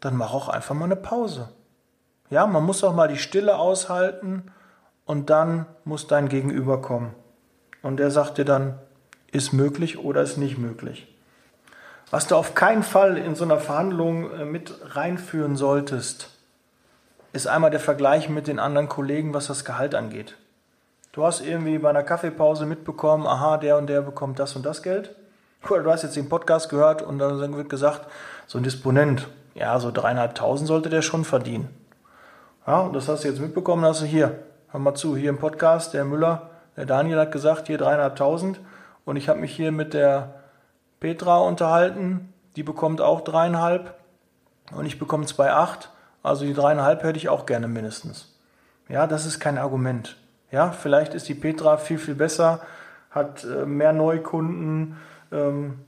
dann 0.00 0.16
mach 0.16 0.34
auch 0.34 0.48
einfach 0.48 0.74
mal 0.74 0.84
eine 0.84 0.96
Pause. 0.96 1.48
Ja, 2.30 2.46
man 2.46 2.64
muss 2.64 2.84
auch 2.84 2.94
mal 2.94 3.08
die 3.08 3.16
Stille 3.16 3.56
aushalten 3.56 4.52
und 5.06 5.30
dann 5.30 5.66
muss 5.84 6.06
dein 6.06 6.28
Gegenüber 6.28 6.82
kommen. 6.82 7.14
Und 7.82 7.96
der 7.96 8.10
sagt 8.10 8.38
dir 8.38 8.44
dann, 8.44 8.78
ist 9.32 9.52
möglich 9.52 9.98
oder 9.98 10.22
ist 10.22 10.36
nicht 10.36 10.58
möglich. 10.58 11.14
Was 12.10 12.26
du 12.26 12.36
auf 12.36 12.54
keinen 12.54 12.82
Fall 12.82 13.16
in 13.16 13.34
so 13.34 13.44
einer 13.44 13.58
Verhandlung 13.58 14.30
äh, 14.32 14.44
mit 14.44 14.74
reinführen 14.94 15.56
solltest, 15.56 16.37
ist 17.32 17.46
einmal 17.46 17.70
der 17.70 17.80
Vergleich 17.80 18.28
mit 18.28 18.46
den 18.46 18.58
anderen 18.58 18.88
Kollegen, 18.88 19.34
was 19.34 19.46
das 19.46 19.64
Gehalt 19.64 19.94
angeht. 19.94 20.36
Du 21.12 21.24
hast 21.24 21.40
irgendwie 21.40 21.78
bei 21.78 21.90
einer 21.90 22.02
Kaffeepause 22.02 22.66
mitbekommen, 22.66 23.26
aha, 23.26 23.56
der 23.56 23.76
und 23.76 23.88
der 23.88 24.02
bekommt 24.02 24.38
das 24.38 24.56
und 24.56 24.64
das 24.64 24.82
Geld. 24.82 25.14
Oder 25.68 25.82
du 25.82 25.90
hast 25.90 26.02
jetzt 26.02 26.16
den 26.16 26.28
Podcast 26.28 26.68
gehört 26.68 27.02
und 27.02 27.18
dann 27.18 27.56
wird 27.56 27.68
gesagt, 27.68 28.06
so 28.46 28.58
ein 28.58 28.64
Disponent, 28.64 29.28
ja, 29.54 29.78
so 29.80 29.90
dreieinhalbtausend 29.90 30.68
sollte 30.68 30.88
der 30.88 31.02
schon 31.02 31.24
verdienen. 31.24 31.68
Ja, 32.66 32.80
und 32.80 32.94
das 32.94 33.08
hast 33.08 33.24
du 33.24 33.28
jetzt 33.28 33.40
mitbekommen, 33.40 33.84
hast 33.84 34.02
du 34.02 34.06
hier, 34.06 34.38
hör 34.70 34.80
mal 34.80 34.94
zu, 34.94 35.16
hier 35.16 35.30
im 35.30 35.38
Podcast, 35.38 35.94
der 35.94 36.04
Müller, 36.04 36.50
der 36.76 36.86
Daniel 36.86 37.18
hat 37.18 37.32
gesagt, 37.32 37.66
hier 37.66 37.78
dreieinhalbtausend. 37.78 38.60
Und 39.04 39.16
ich 39.16 39.28
habe 39.28 39.40
mich 39.40 39.56
hier 39.56 39.72
mit 39.72 39.94
der 39.94 40.34
Petra 41.00 41.38
unterhalten, 41.38 42.32
die 42.56 42.62
bekommt 42.62 43.00
auch 43.00 43.22
dreieinhalb 43.22 43.94
und 44.72 44.84
ich 44.84 44.98
bekomme 44.98 45.24
2,8. 45.24 45.88
Also 46.22 46.44
die 46.44 46.54
dreieinhalb 46.54 47.02
hätte 47.02 47.18
ich 47.18 47.28
auch 47.28 47.46
gerne 47.46 47.68
mindestens. 47.68 48.34
Ja, 48.88 49.06
das 49.06 49.26
ist 49.26 49.40
kein 49.40 49.58
Argument. 49.58 50.16
Ja, 50.50 50.70
vielleicht 50.70 51.14
ist 51.14 51.28
die 51.28 51.34
Petra 51.34 51.76
viel, 51.76 51.98
viel 51.98 52.14
besser, 52.14 52.60
hat 53.10 53.44
äh, 53.44 53.66
mehr 53.66 53.92
Neukunden, 53.92 54.96
ähm, 55.30 55.80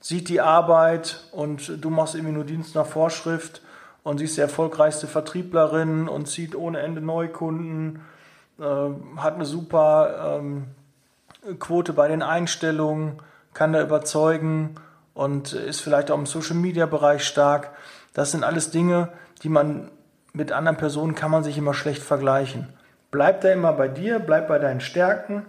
sieht 0.00 0.28
die 0.28 0.40
Arbeit 0.40 1.24
und 1.32 1.84
du 1.84 1.90
machst 1.90 2.14
irgendwie 2.14 2.34
nur 2.34 2.44
Dienst 2.44 2.74
nach 2.74 2.86
Vorschrift 2.86 3.62
und 4.04 4.18
sie 4.18 4.26
ist 4.26 4.36
die 4.36 4.42
erfolgreichste 4.42 5.06
Vertrieblerin 5.06 6.08
und 6.08 6.28
zieht 6.28 6.54
ohne 6.54 6.78
Ende 6.80 7.00
Neukunden, 7.00 8.02
äh, 8.60 8.62
hat 9.16 9.34
eine 9.34 9.46
super 9.46 10.38
ähm, 10.38 10.66
Quote 11.58 11.92
bei 11.92 12.06
den 12.06 12.22
Einstellungen, 12.22 13.20
kann 13.52 13.72
da 13.72 13.82
überzeugen 13.82 14.76
und 15.14 15.52
ist 15.54 15.80
vielleicht 15.80 16.10
auch 16.10 16.18
im 16.18 16.26
Social 16.26 16.56
Media 16.56 16.86
Bereich 16.86 17.24
stark. 17.24 17.70
Das 18.12 18.30
sind 18.30 18.44
alles 18.44 18.70
Dinge, 18.70 19.08
die 19.42 19.48
man 19.48 19.90
mit 20.32 20.52
anderen 20.52 20.76
Personen 20.76 21.14
kann 21.14 21.30
man 21.30 21.44
sich 21.44 21.56
immer 21.56 21.74
schlecht 21.74 22.02
vergleichen. 22.02 22.68
Bleib 23.10 23.40
da 23.42 23.50
immer 23.50 23.72
bei 23.72 23.88
dir, 23.88 24.18
bleib 24.18 24.48
bei 24.48 24.58
deinen 24.58 24.80
Stärken 24.80 25.44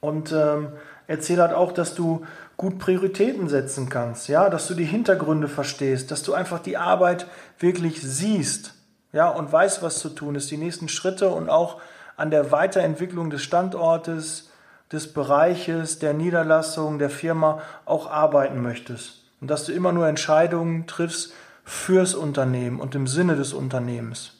und 0.00 0.32
ähm, 0.32 0.68
erzähl 1.06 1.40
halt 1.40 1.52
auch, 1.52 1.72
dass 1.72 1.94
du 1.94 2.26
gut 2.56 2.78
Prioritäten 2.78 3.48
setzen 3.48 3.88
kannst, 3.88 4.28
ja, 4.28 4.50
dass 4.50 4.66
du 4.66 4.74
die 4.74 4.84
Hintergründe 4.84 5.48
verstehst, 5.48 6.10
dass 6.10 6.22
du 6.22 6.34
einfach 6.34 6.58
die 6.58 6.76
Arbeit 6.76 7.26
wirklich 7.58 8.02
siehst, 8.02 8.74
ja, 9.12 9.28
und 9.28 9.50
weißt, 9.50 9.82
was 9.82 9.98
zu 9.98 10.10
tun 10.10 10.34
ist, 10.34 10.50
die 10.50 10.58
nächsten 10.58 10.88
Schritte 10.88 11.30
und 11.30 11.48
auch 11.48 11.80
an 12.16 12.30
der 12.30 12.50
Weiterentwicklung 12.50 13.30
des 13.30 13.42
Standortes, 13.42 14.50
des 14.92 15.12
Bereiches, 15.12 15.98
der 15.98 16.14
Niederlassung, 16.14 16.98
der 16.98 17.10
Firma 17.10 17.60
auch 17.84 18.10
arbeiten 18.10 18.62
möchtest. 18.62 19.24
Und 19.40 19.50
dass 19.50 19.64
du 19.64 19.72
immer 19.72 19.92
nur 19.92 20.06
Entscheidungen 20.06 20.86
triffst 20.86 21.32
fürs 21.66 22.14
Unternehmen 22.14 22.80
und 22.80 22.94
im 22.94 23.08
Sinne 23.08 23.34
des 23.34 23.52
Unternehmens. 23.52 24.34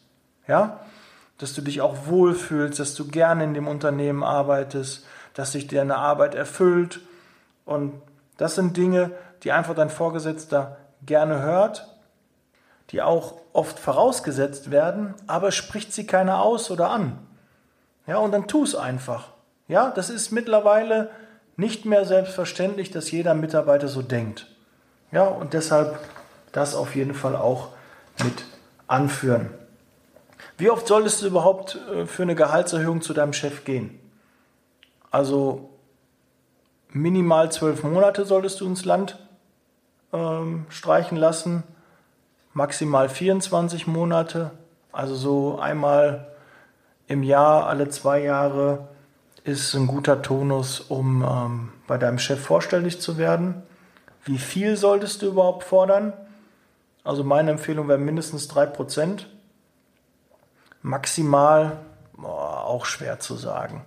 Ja? 0.47 0.81
Dass 1.39 1.53
du 1.53 1.61
dich 1.61 1.81
auch 1.81 2.07
wohlfühlst, 2.07 2.79
dass 2.79 2.95
du 2.95 3.09
gerne 3.09 3.43
in 3.45 3.53
dem 3.53 3.67
Unternehmen 3.67 4.23
arbeitest, 4.23 5.05
dass 5.35 5.53
sich 5.53 5.67
deine 5.67 5.97
Arbeit 5.97 6.37
erfüllt. 6.37 7.01
Und 7.67 8.01
das 8.39 8.55
sind 8.55 8.77
Dinge, 8.77 9.11
die 9.43 9.51
einfach 9.51 9.75
dein 9.75 9.91
Vorgesetzter 9.91 10.79
gerne 11.05 11.43
hört, 11.43 11.89
die 12.91 13.03
auch 13.03 13.35
oft 13.53 13.81
vorausgesetzt 13.81 14.71
werden, 14.71 15.15
aber 15.27 15.51
spricht 15.51 15.93
sie 15.93 16.07
keiner 16.07 16.41
aus 16.41 16.71
oder 16.71 16.91
an. 16.91 17.19
Ja, 18.07 18.19
und 18.19 18.31
dann 18.31 18.47
tu 18.47 18.63
es 18.63 18.77
einfach. 18.77 19.31
Ja, 19.67 19.91
das 19.91 20.11
ist 20.11 20.31
mittlerweile 20.31 21.11
nicht 21.57 21.87
mehr 21.87 22.05
selbstverständlich, 22.05 22.93
dass 22.93 23.11
jeder 23.11 23.35
Mitarbeiter 23.35 23.89
so 23.89 24.01
denkt. 24.01 24.47
Ja, 25.11 25.25
und 25.25 25.55
deshalb 25.55 25.99
das 26.57 26.75
auf 26.75 26.97
jeden 26.97 27.15
Fall 27.15 27.37
auch 27.37 27.69
mit 28.25 28.45
anführen. 28.87 29.51
Wie 30.59 30.71
oft 30.71 30.87
solltest 30.87 31.23
du 31.23 31.27
überhaupt 31.27 31.79
äh, 31.93 32.07
für 32.07 32.23
eine 32.23 32.35
Gehaltserhöhung 32.35 33.03
zu 33.03 33.13
deinem 33.13 33.33
Chef 33.33 33.65
gehen? 33.65 33.99
Also 35.11 35.71
minimal 36.89 37.53
zwölf 37.53 37.83
Monate 37.83 38.25
solltest 38.25 38.61
du 38.61 38.67
ins 38.67 38.85
Land 38.85 39.19
ähm, 40.13 40.67
streichen 40.71 41.19
lassen, 41.19 41.63
maximal 42.55 43.09
24 43.09 43.87
Monate, 43.87 44.53
also 44.93 45.15
so 45.15 45.59
einmal 45.59 46.29
im 47.07 47.23
Jahr, 47.23 47.67
alle 47.67 47.89
zwei 47.89 48.23
Jahre 48.23 48.89
ist 49.45 49.75
ein 49.75 49.87
guter 49.87 50.23
Tonus, 50.23 50.81
um 50.81 51.23
ähm, 51.23 51.73
bei 51.87 51.99
deinem 51.99 52.19
Chef 52.19 52.41
vorstellig 52.41 53.01
zu 53.01 53.19
werden. 53.19 53.63
Wie 54.25 54.39
viel 54.39 54.77
solltest 54.77 55.23
du 55.23 55.27
überhaupt 55.27 55.63
fordern? 55.63 56.15
Also 57.07 57.23
meine 57.23 57.53
Empfehlung 57.53 57.87
wäre 57.87 57.99
mindestens 57.99 58.51
3%. 58.51 59.27
Maximal, 60.83 61.79
boah, 62.15 62.65
auch 62.65 62.85
schwer 62.85 63.21
zu 63.21 63.37
sagen. 63.37 63.85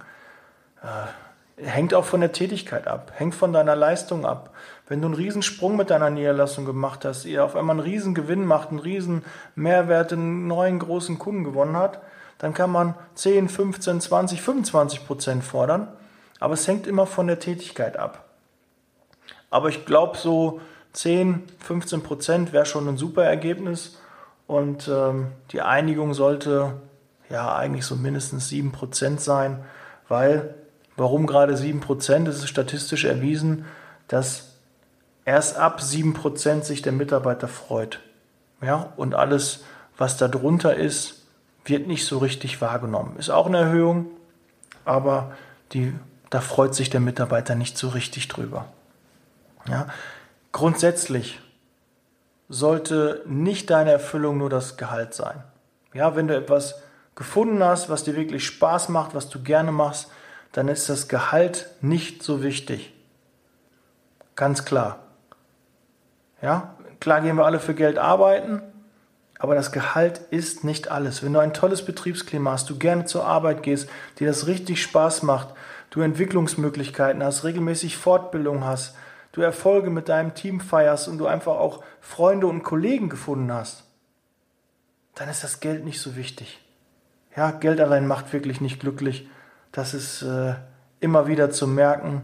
Äh, 0.81 1.65
hängt 1.67 1.93
auch 1.93 2.05
von 2.05 2.21
der 2.21 2.31
Tätigkeit 2.31 2.87
ab, 2.87 3.11
hängt 3.13 3.35
von 3.35 3.51
deiner 3.51 3.75
Leistung 3.75 4.25
ab. 4.25 4.51
Wenn 4.87 5.01
du 5.01 5.07
einen 5.07 5.15
Riesensprung 5.15 5.75
mit 5.75 5.89
deiner 5.89 6.09
Niederlassung 6.09 6.63
gemacht 6.63 7.03
hast, 7.03 7.25
ihr 7.25 7.43
auf 7.43 7.57
einmal 7.57 7.75
einen 7.75 7.85
Riesengewinn 7.85 8.45
macht, 8.45 8.69
einen 8.69 8.79
riesen 8.79 9.25
Mehrwert, 9.53 10.13
einen 10.13 10.47
neuen 10.47 10.79
großen 10.79 11.19
Kunden 11.19 11.43
gewonnen 11.43 11.75
hat, 11.75 11.99
dann 12.37 12.53
kann 12.53 12.71
man 12.71 12.95
10, 13.15 13.49
15, 13.49 13.99
20, 13.99 14.41
25 14.41 15.05
Prozent 15.05 15.43
fordern. 15.43 15.89
Aber 16.39 16.53
es 16.53 16.65
hängt 16.69 16.87
immer 16.87 17.05
von 17.05 17.27
der 17.27 17.39
Tätigkeit 17.39 17.97
ab. 17.97 18.29
Aber 19.49 19.67
ich 19.67 19.85
glaube, 19.85 20.17
so 20.17 20.61
10, 20.93 21.43
15 21.59 22.01
Prozent 22.01 22.53
wäre 22.53 22.65
schon 22.65 22.87
ein 22.87 22.97
super 22.97 23.23
Ergebnis. 23.23 23.97
Und 24.47 24.87
ähm, 24.87 25.27
die 25.51 25.61
Einigung 25.61 26.13
sollte 26.13 26.73
ja 27.29 27.55
eigentlich 27.55 27.85
so 27.85 27.95
mindestens 27.95 28.49
7 28.49 28.71
Prozent 28.71 29.21
sein, 29.21 29.63
weil, 30.07 30.55
warum 30.97 31.27
gerade 31.27 31.55
7 31.55 31.79
Prozent? 31.81 32.27
Es 32.27 32.37
ist 32.37 32.49
statistisch 32.49 33.05
erwiesen, 33.05 33.65
dass 34.07 34.55
erst 35.25 35.57
ab 35.57 35.81
7 35.81 36.13
Prozent 36.13 36.65
sich 36.65 36.81
der 36.81 36.91
Mitarbeiter 36.91 37.47
freut. 37.47 37.99
Ja, 38.61 38.91
und 38.97 39.13
alles, 39.13 39.63
was 39.97 40.17
darunter 40.17 40.75
ist, 40.75 41.23
wird 41.65 41.87
nicht 41.87 42.05
so 42.05 42.17
richtig 42.17 42.61
wahrgenommen. 42.61 43.15
Ist 43.17 43.29
auch 43.29 43.45
eine 43.45 43.59
Erhöhung, 43.59 44.07
aber 44.85 45.31
die, 45.71 45.93
da 46.29 46.41
freut 46.41 46.73
sich 46.73 46.89
der 46.89 46.99
Mitarbeiter 46.99 47.55
nicht 47.55 47.77
so 47.77 47.89
richtig 47.89 48.27
drüber. 48.27 48.65
Ja? 49.67 49.87
Grundsätzlich 50.51 51.39
sollte 52.49 53.21
nicht 53.25 53.69
deine 53.69 53.91
Erfüllung 53.91 54.37
nur 54.37 54.49
das 54.49 54.77
Gehalt 54.77 55.13
sein. 55.13 55.43
Ja, 55.93 56.15
wenn 56.15 56.27
du 56.27 56.35
etwas 56.35 56.81
gefunden 57.15 57.63
hast, 57.63 57.89
was 57.89 58.03
dir 58.03 58.15
wirklich 58.15 58.45
Spaß 58.45 58.89
macht, 58.89 59.13
was 59.13 59.29
du 59.29 59.43
gerne 59.43 59.71
machst, 59.71 60.09
dann 60.51 60.67
ist 60.67 60.89
das 60.89 61.07
Gehalt 61.07 61.69
nicht 61.81 62.23
so 62.23 62.41
wichtig. 62.41 62.93
Ganz 64.35 64.65
klar. 64.65 64.99
Ja, 66.41 66.75
klar 66.99 67.21
gehen 67.21 67.35
wir 67.35 67.45
alle 67.45 67.59
für 67.59 67.75
Geld 67.75 67.97
arbeiten, 67.97 68.61
aber 69.37 69.53
das 69.53 69.71
Gehalt 69.71 70.19
ist 70.31 70.63
nicht 70.63 70.89
alles. 70.89 71.23
Wenn 71.23 71.33
du 71.33 71.39
ein 71.39 71.53
tolles 71.53 71.85
Betriebsklima 71.85 72.51
hast, 72.51 72.69
du 72.69 72.77
gerne 72.77 73.05
zur 73.05 73.25
Arbeit 73.25 73.63
gehst, 73.63 73.89
dir 74.17 74.27
das 74.27 74.47
richtig 74.47 74.81
Spaß 74.81 75.23
macht, 75.23 75.49
du 75.91 76.01
Entwicklungsmöglichkeiten 76.01 77.23
hast, 77.23 77.43
regelmäßig 77.43 77.97
Fortbildung 77.97 78.63
hast, 78.63 78.95
du 79.31 79.41
Erfolge 79.41 79.89
mit 79.89 80.09
deinem 80.09 80.33
Team 80.33 80.59
feierst 80.59 81.07
und 81.07 81.17
du 81.17 81.27
einfach 81.27 81.55
auch 81.55 81.83
Freunde 82.01 82.47
und 82.47 82.63
Kollegen 82.63 83.09
gefunden 83.09 83.51
hast, 83.51 83.83
dann 85.15 85.29
ist 85.29 85.43
das 85.43 85.59
Geld 85.59 85.83
nicht 85.83 86.01
so 86.01 86.15
wichtig. 86.15 86.59
Ja, 87.35 87.51
Geld 87.51 87.79
allein 87.79 88.07
macht 88.07 88.33
wirklich 88.33 88.61
nicht 88.61 88.79
glücklich. 88.79 89.27
Das 89.71 89.93
ist 89.93 90.21
äh, 90.23 90.55
immer 90.99 91.27
wieder 91.27 91.51
zu 91.51 91.67
merken. 91.67 92.23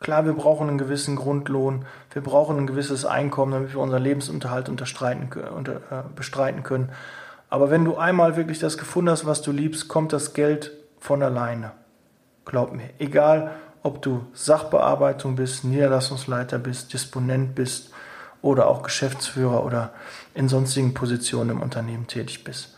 Klar, 0.00 0.26
wir 0.26 0.32
brauchen 0.32 0.68
einen 0.68 0.78
gewissen 0.78 1.16
Grundlohn, 1.16 1.84
wir 2.12 2.22
brauchen 2.22 2.56
ein 2.56 2.66
gewisses 2.68 3.04
Einkommen, 3.04 3.52
damit 3.52 3.74
wir 3.74 3.80
unseren 3.80 4.02
Lebensunterhalt 4.02 4.68
unter, 4.68 4.84
äh, 4.84 6.02
bestreiten 6.14 6.62
können. 6.62 6.90
Aber 7.50 7.70
wenn 7.70 7.84
du 7.84 7.96
einmal 7.96 8.36
wirklich 8.36 8.58
das 8.58 8.78
gefunden 8.78 9.10
hast, 9.10 9.26
was 9.26 9.42
du 9.42 9.50
liebst, 9.50 9.88
kommt 9.88 10.12
das 10.12 10.34
Geld 10.34 10.72
von 11.00 11.22
alleine. 11.22 11.72
Glaub 12.44 12.72
mir. 12.72 12.90
Egal, 12.98 13.52
ob 13.88 14.02
du 14.02 14.26
Sachbearbeitung 14.34 15.34
bist, 15.34 15.64
Niederlassungsleiter 15.64 16.58
bist, 16.58 16.92
Disponent 16.92 17.54
bist 17.54 17.90
oder 18.42 18.68
auch 18.68 18.82
Geschäftsführer 18.82 19.64
oder 19.64 19.92
in 20.34 20.50
sonstigen 20.50 20.92
Positionen 20.92 21.50
im 21.50 21.62
Unternehmen 21.62 22.06
tätig 22.06 22.44
bist. 22.44 22.76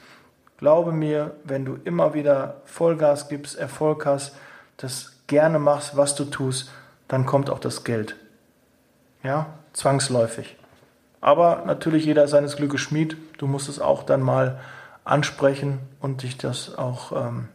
Glaube 0.59 0.93
mir, 0.93 1.33
wenn 1.43 1.65
du 1.65 1.79
immer 1.85 2.15
wieder 2.15 2.63
Vollgas 2.65 3.29
gibst, 3.29 3.59
Erfolg 3.59 4.07
hast, 4.07 4.37
das 4.77 5.17
gerne 5.27 5.59
machst, 5.59 5.97
was 5.97 6.15
du 6.15 6.25
tust, 6.27 6.71
dann 7.09 7.27
kommt 7.27 7.51
auch 7.51 7.59
das 7.59 7.83
Geld. 7.83 8.15
Ja, 9.25 9.47
zwangsläufig. 9.73 10.57
Aber 11.21 11.65
natürlich 11.67 12.05
jeder 12.05 12.29
seines 12.29 12.57
Glückes 12.57 12.81
Schmied. 12.81 13.17
Du 13.37 13.49
musst 13.49 13.69
es 13.69 13.81
auch 13.81 14.05
dann 14.05 14.21
mal 14.23 14.61
ansprechen 15.05 15.81
und 16.01 16.23
dich 16.23 16.39
das 16.39 16.79
auch 16.79 17.11
ähm, 17.13 17.49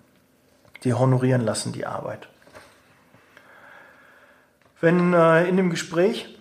dir 0.84 1.00
honorieren 1.00 1.42
lassen, 1.42 1.72
die 1.72 1.86
Arbeit. 1.86 2.28
Wenn 4.82 5.14
äh, 5.14 5.48
in 5.48 5.58
dem 5.58 5.70
Gespräch 5.70 6.38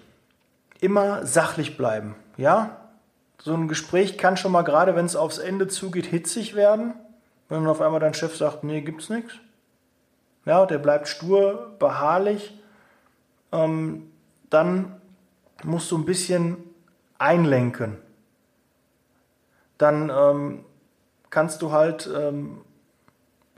immer 0.80 1.24
sachlich 1.26 1.76
bleiben, 1.76 2.16
ja, 2.36 2.76
so 3.38 3.54
ein 3.54 3.68
Gespräch 3.68 4.18
kann 4.18 4.36
schon 4.36 4.52
mal 4.52 4.62
gerade, 4.62 4.96
wenn 4.96 5.06
es 5.06 5.16
aufs 5.16 5.38
Ende 5.38 5.68
zugeht, 5.68 6.06
hitzig 6.06 6.54
werden. 6.54 6.94
Wenn 7.48 7.60
dann 7.60 7.68
auf 7.68 7.80
einmal 7.80 8.00
dein 8.00 8.14
Chef 8.14 8.36
sagt, 8.36 8.64
nee, 8.64 8.80
gibt's 8.80 9.10
nichts. 9.10 9.34
Ja, 10.46 10.64
der 10.66 10.78
bleibt 10.78 11.08
stur, 11.08 11.76
beharrlich 11.78 12.54
ähm, 13.54 14.10
dann 14.50 15.00
musst 15.62 15.90
du 15.90 15.98
ein 15.98 16.04
bisschen 16.04 16.56
einlenken. 17.18 17.96
Dann 19.78 20.10
ähm, 20.10 20.64
kannst 21.30 21.62
du 21.62 21.72
halt, 21.72 22.10
ähm, 22.14 22.60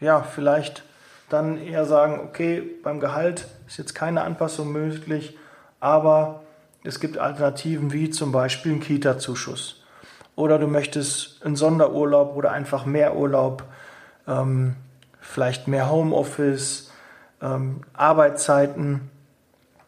ja, 0.00 0.22
vielleicht 0.22 0.84
dann 1.28 1.58
eher 1.58 1.86
sagen, 1.86 2.20
okay, 2.20 2.60
beim 2.60 3.00
Gehalt 3.00 3.48
ist 3.66 3.78
jetzt 3.78 3.94
keine 3.94 4.22
Anpassung 4.22 4.72
möglich, 4.72 5.36
aber 5.80 6.42
es 6.84 7.00
gibt 7.00 7.18
Alternativen 7.18 7.92
wie 7.92 8.10
zum 8.10 8.32
Beispiel 8.32 8.72
einen 8.72 8.80
Kita-Zuschuss. 8.80 9.82
Oder 10.36 10.58
du 10.58 10.66
möchtest 10.66 11.44
einen 11.44 11.56
Sonderurlaub 11.56 12.36
oder 12.36 12.52
einfach 12.52 12.84
mehr 12.84 13.16
Urlaub, 13.16 13.64
ähm, 14.28 14.76
vielleicht 15.20 15.66
mehr 15.66 15.90
Homeoffice, 15.90 16.92
ähm, 17.40 17.80
Arbeitszeiten 17.94 19.10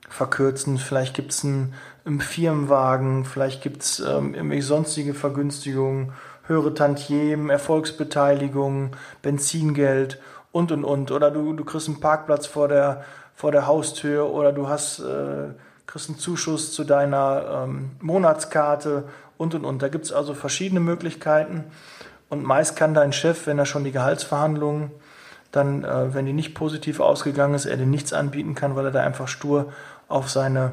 verkürzen, 0.09 0.79
vielleicht 0.79 1.15
gibt 1.15 1.33
es 1.33 1.45
einen, 1.45 1.75
einen, 2.05 2.21
Firmenwagen, 2.21 3.25
vielleicht 3.25 3.63
gibt 3.63 3.83
es 3.83 4.01
ähm, 4.01 4.35
irgendwelche 4.35 4.67
sonstige 4.67 5.15
Vergünstigungen, 5.15 6.13
höhere 6.47 6.73
Tantiemen, 6.73 7.51
Erfolgsbeteiligung, 7.51 8.93
Benzingeld 9.21 10.19
und 10.51 10.73
und 10.73 10.85
und. 10.85 11.11
Oder 11.11 11.31
du, 11.31 11.53
du 11.53 11.65
kriegst 11.65 11.89
einen 11.89 12.01
Parkplatz 12.01 12.47
vor 12.47 12.69
der, 12.69 13.05
vor 13.39 13.53
der 13.53 13.69
Haustür 13.69 14.31
oder 14.31 14.51
du 14.51 14.69
hast, 14.69 14.99
äh, 14.99 15.51
kriegst 15.87 16.09
einen 16.09 16.19
Zuschuss 16.19 16.73
zu 16.73 16.83
deiner 16.83 17.67
ähm, 17.69 17.93
Monatskarte 18.01 19.05
und 19.37 19.55
und 19.55 19.65
und. 19.65 19.81
Da 19.81 19.87
gibt 19.87 20.07
es 20.07 20.13
also 20.13 20.35
verschiedene 20.35 20.81
Möglichkeiten. 20.81 21.63
Und 22.31 22.43
meist 22.43 22.75
kann 22.75 22.95
dein 22.95 23.13
Chef, 23.13 23.47
wenn 23.47 23.57
er 23.57 23.65
schon 23.65 23.85
die 23.85 23.93
Gehaltsverhandlungen 23.93 24.91
dann, 25.53 25.85
äh, 25.85 26.13
wenn 26.13 26.27
die 26.27 26.33
nicht 26.33 26.57
positiv 26.57 26.99
ausgegangen 26.99 27.55
ist, 27.55 27.67
er 27.67 27.77
dir 27.77 27.87
nichts 27.87 28.13
anbieten 28.13 28.57
kann, 28.57 28.75
weil 28.75 28.87
er 28.87 28.91
da 28.91 29.05
einfach 29.05 29.29
stur 29.29 29.73
auf 30.09 30.29
seine, 30.29 30.73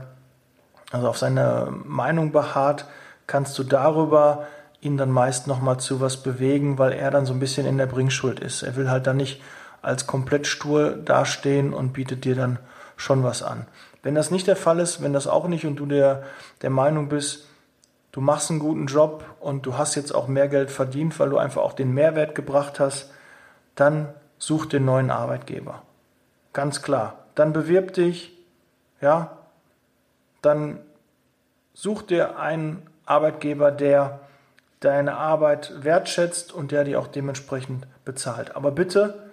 also 0.92 1.08
auf 1.08 1.20
seine 1.20 1.72
Meinung 1.86 2.32
beharrt, 2.32 2.88
kannst 3.28 3.60
du 3.60 3.64
darüber 3.64 4.48
ihn 4.82 4.98
dann 4.98 5.12
meist 5.12 5.46
nochmal 5.46 5.80
zu 5.80 6.02
was 6.02 6.18
bewegen, 6.18 6.80
weil 6.80 6.94
er 6.94 7.12
dann 7.12 7.28
so 7.28 7.34
ein 7.34 7.40
bisschen 7.40 7.68
in 7.68 7.78
der 7.78 7.86
Bringschuld 7.86 8.40
ist. 8.40 8.64
Er 8.64 8.76
will 8.76 8.90
halt 8.90 9.06
dann 9.06 9.18
nicht 9.18 9.40
als 9.86 10.08
komplett 10.08 10.48
stur 10.48 10.92
dastehen 10.92 11.74
und 11.74 11.94
bietet 11.94 12.26
dir 12.26 12.36
dann 12.36 12.60
schon 12.98 13.24
was 13.24 13.44
an. 13.44 13.68
Wenn 14.02 14.16
das 14.16 14.32
nicht 14.32 14.48
der 14.48 14.56
Fall 14.56 14.80
ist, 14.80 15.02
wenn 15.02 15.14
das 15.14 15.28
auch 15.28 15.48
nicht 15.48 15.66
und 15.66 15.78
du 15.78 15.86
der, 15.86 16.24
der 16.62 16.70
Meinung 16.70 17.10
bist, 17.10 17.48
du 18.12 18.22
machst 18.22 18.50
einen 18.50 18.60
guten 18.60 18.88
Job 18.88 19.24
und 19.40 19.66
du 19.66 19.78
hast 19.78 19.96
jetzt 19.96 20.14
auch 20.14 20.28
mehr 20.28 20.48
Geld 20.48 20.72
verdient, 20.72 21.20
weil 21.20 21.30
du 21.30 21.38
einfach 21.38 21.62
auch 21.62 21.74
den 21.74 21.94
Mehrwert 21.94 22.36
gebracht 22.36 22.80
hast, 22.80 23.12
dann 23.76 24.10
such 24.38 24.66
den 24.66 24.86
neuen 24.86 25.12
Arbeitgeber. 25.12 25.82
Ganz 26.54 26.82
klar. 26.82 27.20
Dann 27.36 27.52
bewirb 27.52 27.94
dich, 27.94 28.32
ja, 29.02 29.38
dann 30.42 30.80
such 31.74 32.04
dir 32.04 32.40
einen 32.40 32.88
Arbeitgeber, 33.06 33.72
der 33.72 34.22
deine 34.80 35.16
Arbeit 35.16 35.84
wertschätzt 35.84 36.54
und 36.54 36.72
der 36.72 36.84
die 36.84 36.96
auch 36.96 37.08
dementsprechend 37.08 37.88
bezahlt. 38.06 38.56
Aber 38.56 38.72
bitte 38.72 39.25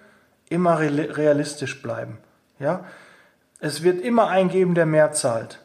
immer 0.53 0.79
realistisch 0.79 1.81
bleiben. 1.81 2.19
Ja? 2.59 2.85
Es 3.59 3.83
wird 3.83 4.01
immer 4.01 4.27
einen 4.27 4.49
geben, 4.49 4.75
der 4.75 4.85
mehr 4.85 5.11
zahlt. 5.11 5.59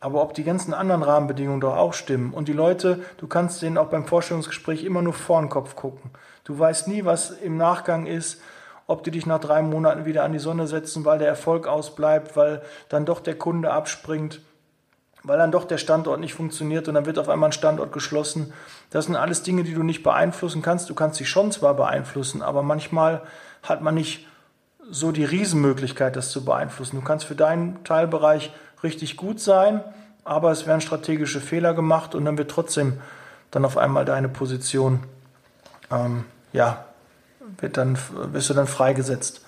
Aber 0.00 0.22
ob 0.22 0.32
die 0.34 0.44
ganzen 0.44 0.74
anderen 0.74 1.02
Rahmenbedingungen 1.02 1.60
doch 1.60 1.76
auch 1.76 1.92
stimmen 1.92 2.32
und 2.32 2.46
die 2.46 2.52
Leute, 2.52 3.00
du 3.16 3.26
kannst 3.26 3.62
denen 3.62 3.76
auch 3.76 3.88
beim 3.88 4.06
Vorstellungsgespräch 4.06 4.84
immer 4.84 5.02
nur 5.02 5.12
vor 5.12 5.40
den 5.40 5.48
Kopf 5.48 5.74
gucken. 5.74 6.12
Du 6.44 6.56
weißt 6.56 6.86
nie, 6.86 7.04
was 7.04 7.30
im 7.30 7.56
Nachgang 7.56 8.06
ist, 8.06 8.40
ob 8.86 9.02
die 9.02 9.10
dich 9.10 9.26
nach 9.26 9.40
drei 9.40 9.60
Monaten 9.60 10.04
wieder 10.04 10.22
an 10.22 10.32
die 10.32 10.38
Sonne 10.38 10.68
setzen, 10.68 11.04
weil 11.04 11.18
der 11.18 11.28
Erfolg 11.28 11.66
ausbleibt, 11.66 12.36
weil 12.36 12.62
dann 12.88 13.06
doch 13.06 13.18
der 13.18 13.36
Kunde 13.36 13.72
abspringt, 13.72 14.40
weil 15.24 15.36
dann 15.36 15.50
doch 15.50 15.64
der 15.64 15.78
Standort 15.78 16.20
nicht 16.20 16.34
funktioniert 16.34 16.86
und 16.86 16.94
dann 16.94 17.06
wird 17.06 17.18
auf 17.18 17.28
einmal 17.28 17.48
ein 17.48 17.52
Standort 17.52 17.92
geschlossen. 17.92 18.52
Das 18.90 19.06
sind 19.06 19.16
alles 19.16 19.42
Dinge, 19.42 19.64
die 19.64 19.74
du 19.74 19.82
nicht 19.82 20.04
beeinflussen 20.04 20.62
kannst. 20.62 20.88
Du 20.88 20.94
kannst 20.94 21.18
dich 21.18 21.28
schon 21.28 21.50
zwar 21.50 21.74
beeinflussen, 21.74 22.40
aber 22.40 22.62
manchmal 22.62 23.22
hat 23.64 23.82
man 23.82 23.96
nicht 23.96 24.27
so 24.90 25.12
die 25.12 25.24
Riesenmöglichkeit, 25.24 26.16
das 26.16 26.30
zu 26.30 26.44
beeinflussen. 26.44 26.96
Du 26.96 27.02
kannst 27.02 27.26
für 27.26 27.34
deinen 27.34 27.82
Teilbereich 27.84 28.52
richtig 28.82 29.16
gut 29.16 29.40
sein, 29.40 29.82
aber 30.24 30.50
es 30.50 30.66
werden 30.66 30.80
strategische 30.80 31.40
Fehler 31.40 31.74
gemacht 31.74 32.14
und 32.14 32.24
dann 32.24 32.38
wird 32.38 32.50
trotzdem 32.50 33.00
dann 33.50 33.64
auf 33.64 33.76
einmal 33.76 34.04
deine 34.04 34.28
Position 34.28 35.04
ähm, 35.90 36.24
ja, 36.52 36.84
wird 37.58 37.76
dann, 37.76 37.98
wirst 38.32 38.50
du 38.50 38.54
dann 38.54 38.66
freigesetzt. 38.66 39.42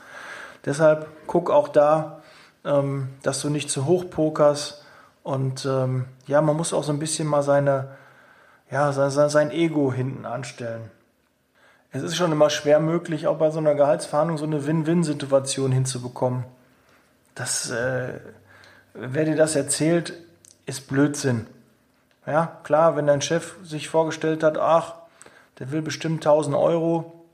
Deshalb 0.64 1.06
guck 1.26 1.50
auch 1.50 1.68
da, 1.68 2.22
ähm, 2.64 3.08
dass 3.22 3.40
du 3.40 3.50
nicht 3.50 3.70
zu 3.70 3.86
hoch 3.86 4.10
pokerst. 4.10 4.84
Und 5.22 5.64
ähm, 5.66 6.06
ja, 6.26 6.40
man 6.40 6.56
muss 6.56 6.72
auch 6.72 6.84
so 6.84 6.92
ein 6.92 6.98
bisschen 6.98 7.28
mal 7.28 7.42
seine, 7.42 7.88
ja, 8.70 8.92
sein, 8.92 9.28
sein 9.28 9.50
Ego 9.50 9.92
hinten 9.92 10.24
anstellen. 10.24 10.90
Es 11.92 12.02
ist 12.02 12.16
schon 12.16 12.30
immer 12.30 12.50
schwer 12.50 12.78
möglich, 12.78 13.26
auch 13.26 13.38
bei 13.38 13.50
so 13.50 13.58
einer 13.58 13.74
Gehaltsverhandlung 13.74 14.38
so 14.38 14.44
eine 14.44 14.64
Win-Win-Situation 14.64 15.72
hinzubekommen. 15.72 16.44
Das, 17.34 17.68
äh, 17.70 18.20
wer 18.94 19.24
dir 19.24 19.34
das 19.34 19.56
erzählt, 19.56 20.14
ist 20.66 20.86
Blödsinn. 20.86 21.48
Ja, 22.26 22.58
klar, 22.62 22.94
wenn 22.94 23.08
dein 23.08 23.22
Chef 23.22 23.56
sich 23.64 23.88
vorgestellt 23.88 24.44
hat, 24.44 24.56
ach, 24.56 24.94
der 25.58 25.72
will 25.72 25.82
bestimmt 25.82 26.24
1000 26.24 26.54
Euro, 26.54 27.24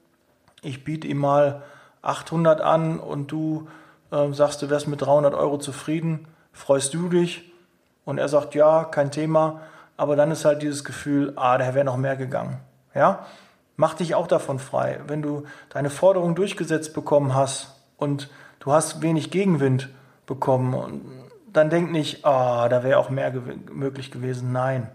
ich 0.62 0.84
biete 0.84 1.06
ihm 1.06 1.18
mal 1.18 1.62
800 2.00 2.62
an 2.62 2.98
und 2.98 3.30
du 3.30 3.68
äh, 4.10 4.32
sagst, 4.32 4.62
du 4.62 4.70
wärst 4.70 4.88
mit 4.88 5.02
300 5.02 5.34
Euro 5.34 5.58
zufrieden, 5.58 6.26
freust 6.52 6.94
du 6.94 7.10
dich? 7.10 7.52
Und 8.06 8.16
er 8.18 8.28
sagt, 8.28 8.54
ja, 8.54 8.84
kein 8.84 9.10
Thema. 9.10 9.60
Aber 9.98 10.16
dann 10.16 10.30
ist 10.30 10.44
halt 10.44 10.62
dieses 10.62 10.84
Gefühl, 10.84 11.32
ah, 11.36 11.58
der 11.58 11.74
wäre 11.74 11.84
noch 11.84 11.96
mehr 11.96 12.16
gegangen. 12.16 12.58
Ja? 12.94 13.26
Mach 13.76 13.94
dich 13.94 14.14
auch 14.14 14.26
davon 14.26 14.58
frei. 14.58 15.00
Wenn 15.06 15.22
du 15.22 15.44
deine 15.68 15.90
Forderung 15.90 16.34
durchgesetzt 16.34 16.94
bekommen 16.94 17.34
hast 17.34 17.74
und 17.96 18.30
du 18.60 18.72
hast 18.72 19.02
wenig 19.02 19.30
Gegenwind 19.30 19.90
bekommen, 20.26 21.30
dann 21.52 21.70
denk 21.70 21.90
nicht, 21.90 22.24
ah, 22.24 22.68
da 22.68 22.82
wäre 22.82 22.98
auch 22.98 23.10
mehr 23.10 23.30
gew 23.30 23.42
möglich 23.70 24.10
gewesen. 24.10 24.52
Nein. 24.52 24.90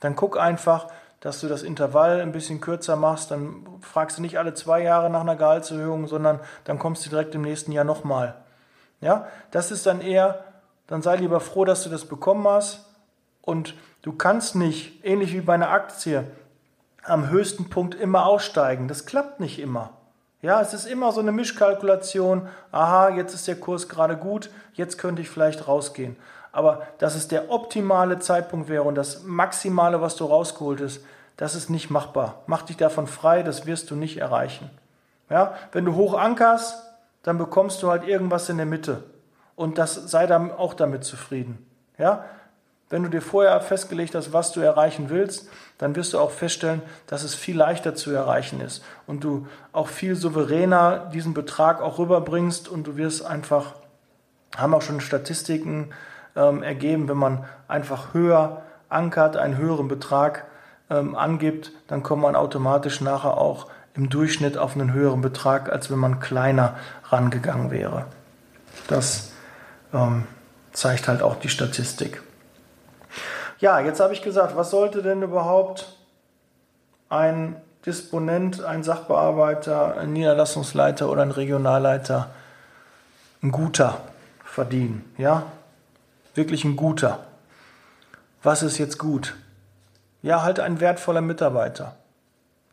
Dann 0.00 0.16
guck 0.16 0.38
einfach, 0.38 0.88
dass 1.20 1.40
du 1.40 1.48
das 1.48 1.62
Intervall 1.62 2.20
ein 2.20 2.32
bisschen 2.32 2.60
kürzer 2.60 2.96
machst, 2.96 3.30
dann 3.30 3.66
fragst 3.80 4.18
du 4.18 4.22
nicht 4.22 4.38
alle 4.38 4.54
zwei 4.54 4.82
Jahre 4.82 5.10
nach 5.10 5.22
einer 5.22 5.36
Gehaltserhöhung, 5.36 6.06
sondern 6.06 6.40
dann 6.64 6.78
kommst 6.78 7.04
du 7.04 7.10
direkt 7.10 7.34
im 7.34 7.42
nächsten 7.42 7.72
Jahr 7.72 7.84
nochmal. 7.84 8.34
Ja, 9.00 9.26
das 9.50 9.70
ist 9.70 9.86
dann 9.86 10.00
eher, 10.00 10.44
dann 10.86 11.02
sei 11.02 11.16
lieber 11.16 11.40
froh, 11.40 11.64
dass 11.64 11.82
du 11.82 11.90
das 11.90 12.04
bekommen 12.04 12.46
hast 12.46 12.86
und 13.42 13.74
du 14.02 14.12
kannst 14.12 14.54
nicht, 14.54 15.04
ähnlich 15.04 15.32
wie 15.32 15.40
bei 15.40 15.54
einer 15.54 15.70
Aktie, 15.70 16.24
am 17.06 17.30
höchsten 17.30 17.68
Punkt 17.70 17.94
immer 17.94 18.26
aussteigen. 18.26 18.88
Das 18.88 19.06
klappt 19.06 19.40
nicht 19.40 19.58
immer. 19.58 19.90
Ja, 20.42 20.60
es 20.60 20.74
ist 20.74 20.86
immer 20.86 21.12
so 21.12 21.20
eine 21.20 21.32
Mischkalkulation. 21.32 22.48
Aha, 22.70 23.10
jetzt 23.10 23.34
ist 23.34 23.48
der 23.48 23.56
Kurs 23.56 23.88
gerade 23.88 24.16
gut, 24.16 24.50
jetzt 24.74 24.98
könnte 24.98 25.22
ich 25.22 25.30
vielleicht 25.30 25.66
rausgehen. 25.66 26.16
Aber 26.52 26.86
dass 26.98 27.14
es 27.14 27.28
der 27.28 27.50
optimale 27.50 28.18
Zeitpunkt 28.18 28.68
wäre 28.68 28.82
und 28.84 28.94
das 28.94 29.22
Maximale, 29.24 30.00
was 30.00 30.16
du 30.16 30.24
rausgeholt 30.24 30.80
hast, 30.80 31.00
das 31.36 31.54
ist 31.54 31.68
nicht 31.68 31.90
machbar. 31.90 32.42
Mach 32.46 32.62
dich 32.62 32.76
davon 32.76 33.06
frei, 33.06 33.42
das 33.42 33.66
wirst 33.66 33.90
du 33.90 33.94
nicht 33.94 34.18
erreichen. 34.18 34.70
Ja, 35.28 35.54
wenn 35.72 35.84
du 35.84 35.94
hoch 35.94 36.14
ankerst, 36.14 36.82
dann 37.22 37.38
bekommst 37.38 37.82
du 37.82 37.90
halt 37.90 38.06
irgendwas 38.06 38.48
in 38.48 38.56
der 38.56 38.66
Mitte. 38.66 39.04
Und 39.54 39.78
das 39.78 39.94
sei 39.94 40.26
dann 40.26 40.52
auch 40.52 40.74
damit 40.74 41.04
zufrieden. 41.04 41.66
Ja, 41.98 42.24
wenn 42.88 43.02
du 43.02 43.08
dir 43.08 43.22
vorher 43.22 43.60
festgelegt 43.60 44.14
hast, 44.14 44.32
was 44.32 44.52
du 44.52 44.60
erreichen 44.60 45.10
willst, 45.10 45.48
dann 45.78 45.96
wirst 45.96 46.12
du 46.12 46.20
auch 46.20 46.30
feststellen, 46.30 46.82
dass 47.06 47.24
es 47.24 47.34
viel 47.34 47.56
leichter 47.56 47.94
zu 47.94 48.12
erreichen 48.12 48.60
ist 48.60 48.84
und 49.06 49.24
du 49.24 49.46
auch 49.72 49.88
viel 49.88 50.14
souveräner 50.14 51.10
diesen 51.12 51.34
Betrag 51.34 51.82
auch 51.82 51.98
rüberbringst 51.98 52.68
und 52.68 52.86
du 52.86 52.96
wirst 52.96 53.24
einfach, 53.26 53.74
haben 54.56 54.74
auch 54.74 54.82
schon 54.82 55.00
Statistiken 55.00 55.90
ähm, 56.36 56.62
ergeben, 56.62 57.08
wenn 57.08 57.16
man 57.16 57.44
einfach 57.66 58.14
höher 58.14 58.62
ankert, 58.88 59.36
einen 59.36 59.56
höheren 59.56 59.88
Betrag, 59.88 60.44
ähm, 60.88 61.16
angibt, 61.16 61.72
dann 61.88 62.04
kommt 62.04 62.22
man 62.22 62.36
automatisch 62.36 63.00
nachher 63.00 63.36
auch 63.38 63.66
im 63.94 64.08
Durchschnitt 64.08 64.58
auf 64.58 64.74
einen 64.74 64.92
höheren 64.92 65.20
Betrag, 65.20 65.72
als 65.72 65.90
wenn 65.90 65.98
man 65.98 66.20
kleiner 66.20 66.76
rangegangen 67.04 67.70
wäre. 67.70 68.04
Das 68.86 69.32
ähm, 69.92 70.24
zeigt 70.72 71.08
halt 71.08 71.22
auch 71.22 71.36
die 71.36 71.48
Statistik. 71.48 72.22
Ja, 73.58 73.80
jetzt 73.80 74.00
habe 74.00 74.12
ich 74.12 74.22
gesagt, 74.22 74.56
was 74.56 74.70
sollte 74.70 75.02
denn 75.02 75.22
überhaupt 75.22 75.96
ein 77.08 77.56
Disponent, 77.84 78.64
ein 78.64 78.82
Sachbearbeiter, 78.82 79.96
ein 79.96 80.12
Niederlassungsleiter 80.12 81.08
oder 81.10 81.22
ein 81.22 81.30
Regionalleiter 81.30 82.30
ein 83.42 83.52
guter 83.52 84.00
verdienen? 84.44 85.04
Ja, 85.18 85.44
wirklich 86.34 86.64
ein 86.64 86.76
guter. 86.76 87.20
Was 88.42 88.62
ist 88.62 88.78
jetzt 88.78 88.98
gut? 88.98 89.34
ja, 90.26 90.42
halt 90.42 90.58
ein 90.58 90.80
wertvoller 90.80 91.20
Mitarbeiter, 91.20 91.94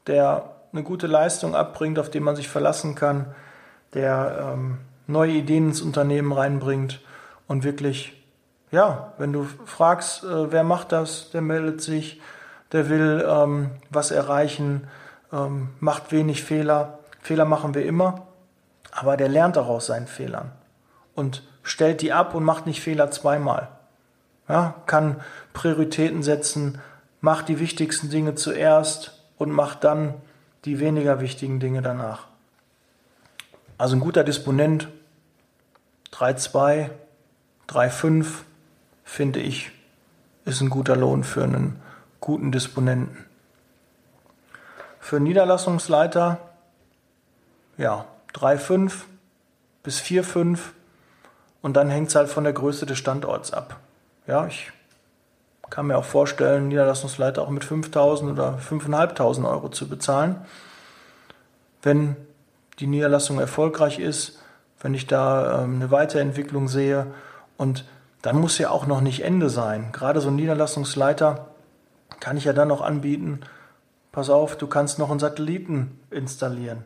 der 0.07 0.55
eine 0.71 0.81
gute 0.81 1.05
Leistung 1.05 1.55
abbringt, 1.55 1.99
auf 1.99 2.09
den 2.09 2.23
man 2.23 2.35
sich 2.35 2.49
verlassen 2.49 2.95
kann, 2.95 3.27
der 3.93 4.53
ähm, 4.53 4.79
neue 5.05 5.33
Ideen 5.33 5.69
ins 5.69 5.81
Unternehmen 5.81 6.31
reinbringt 6.31 6.99
und 7.47 7.63
wirklich, 7.63 8.22
ja, 8.73 9.13
wenn 9.19 9.31
du 9.31 9.43
fragst, 9.43 10.23
äh, 10.23 10.51
wer 10.51 10.63
macht 10.63 10.91
das, 10.91 11.29
der 11.29 11.41
meldet 11.41 11.79
sich, 11.81 12.19
der 12.71 12.89
will 12.89 13.23
ähm, 13.25 13.69
was 13.91 14.09
erreichen, 14.09 14.87
ähm, 15.31 15.69
macht 15.79 16.11
wenig 16.11 16.43
Fehler. 16.43 16.97
Fehler 17.21 17.45
machen 17.45 17.75
wir 17.75 17.85
immer, 17.85 18.25
aber 18.91 19.15
der 19.15 19.29
lernt 19.29 19.59
auch 19.59 19.67
aus 19.67 19.85
seinen 19.85 20.07
Fehlern 20.07 20.51
und 21.13 21.43
stellt 21.61 22.01
die 22.01 22.13
ab 22.13 22.33
und 22.33 22.43
macht 22.43 22.65
nicht 22.65 22.81
Fehler 22.81 23.11
zweimal. 23.11 23.67
Ja, 24.49 24.73
kann 24.87 25.21
Prioritäten 25.53 26.23
setzen, 26.23 26.81
mach 27.21 27.43
die 27.43 27.59
wichtigsten 27.59 28.09
Dinge 28.09 28.33
zuerst 28.33 29.23
und 29.37 29.51
mach 29.51 29.75
dann 29.75 30.15
die 30.65 30.79
weniger 30.79 31.21
wichtigen 31.21 31.59
Dinge 31.59 31.83
danach. 31.83 32.25
Also 33.77 33.95
ein 33.95 33.99
guter 33.99 34.23
Disponent 34.23 34.87
3,2, 36.11 36.89
3,5 37.69 38.25
finde 39.13 39.41
ich, 39.41 39.69
ist 40.43 40.61
ein 40.61 40.71
guter 40.71 40.95
Lohn 40.95 41.23
für 41.23 41.43
einen 41.43 41.79
guten 42.19 42.51
Disponenten. 42.51 43.23
Für 44.99 45.17
einen 45.17 45.25
Niederlassungsleiter, 45.25 46.39
ja, 47.77 48.05
3,5 48.33 48.91
bis 49.83 50.01
4,5 50.01 50.57
und 51.61 51.77
dann 51.77 51.91
hängt 51.91 52.07
es 52.09 52.15
halt 52.15 52.27
von 52.27 52.43
der 52.43 52.53
Größe 52.53 52.87
des 52.87 52.97
Standorts 52.97 53.53
ab. 53.53 53.79
Ja, 54.25 54.47
ich 54.47 54.71
kann 55.69 55.85
mir 55.85 55.97
auch 55.99 56.05
vorstellen, 56.05 56.69
Niederlassungsleiter 56.69 57.43
auch 57.43 57.51
mit 57.51 57.63
5.000 57.63 58.31
oder 58.31 58.57
5.500 58.57 59.47
Euro 59.47 59.69
zu 59.69 59.87
bezahlen. 59.87 60.43
Wenn 61.83 62.15
die 62.79 62.87
Niederlassung 62.87 63.39
erfolgreich 63.39 63.99
ist, 63.99 64.41
wenn 64.81 64.95
ich 64.95 65.05
da 65.05 65.61
ähm, 65.61 65.75
eine 65.75 65.91
Weiterentwicklung 65.91 66.67
sehe 66.67 67.13
und 67.57 67.85
dann 68.23 68.39
muss 68.39 68.57
ja 68.57 68.71
auch 68.71 68.87
noch 68.87 69.01
nicht 69.01 69.23
Ende 69.23 69.49
sein. 69.49 69.89
Gerade 69.91 70.21
so 70.21 70.29
ein 70.29 70.37
Niederlassungsleiter 70.37 71.49
kann 72.19 72.37
ich 72.37 72.45
ja 72.45 72.53
dann 72.53 72.69
noch 72.69 72.81
anbieten, 72.81 73.41
pass 74.13 74.29
auf, 74.29 74.57
du 74.57 74.65
kannst 74.65 74.97
noch 74.97 75.11
einen 75.11 75.19
Satelliten 75.19 75.99
installieren. 76.09 76.85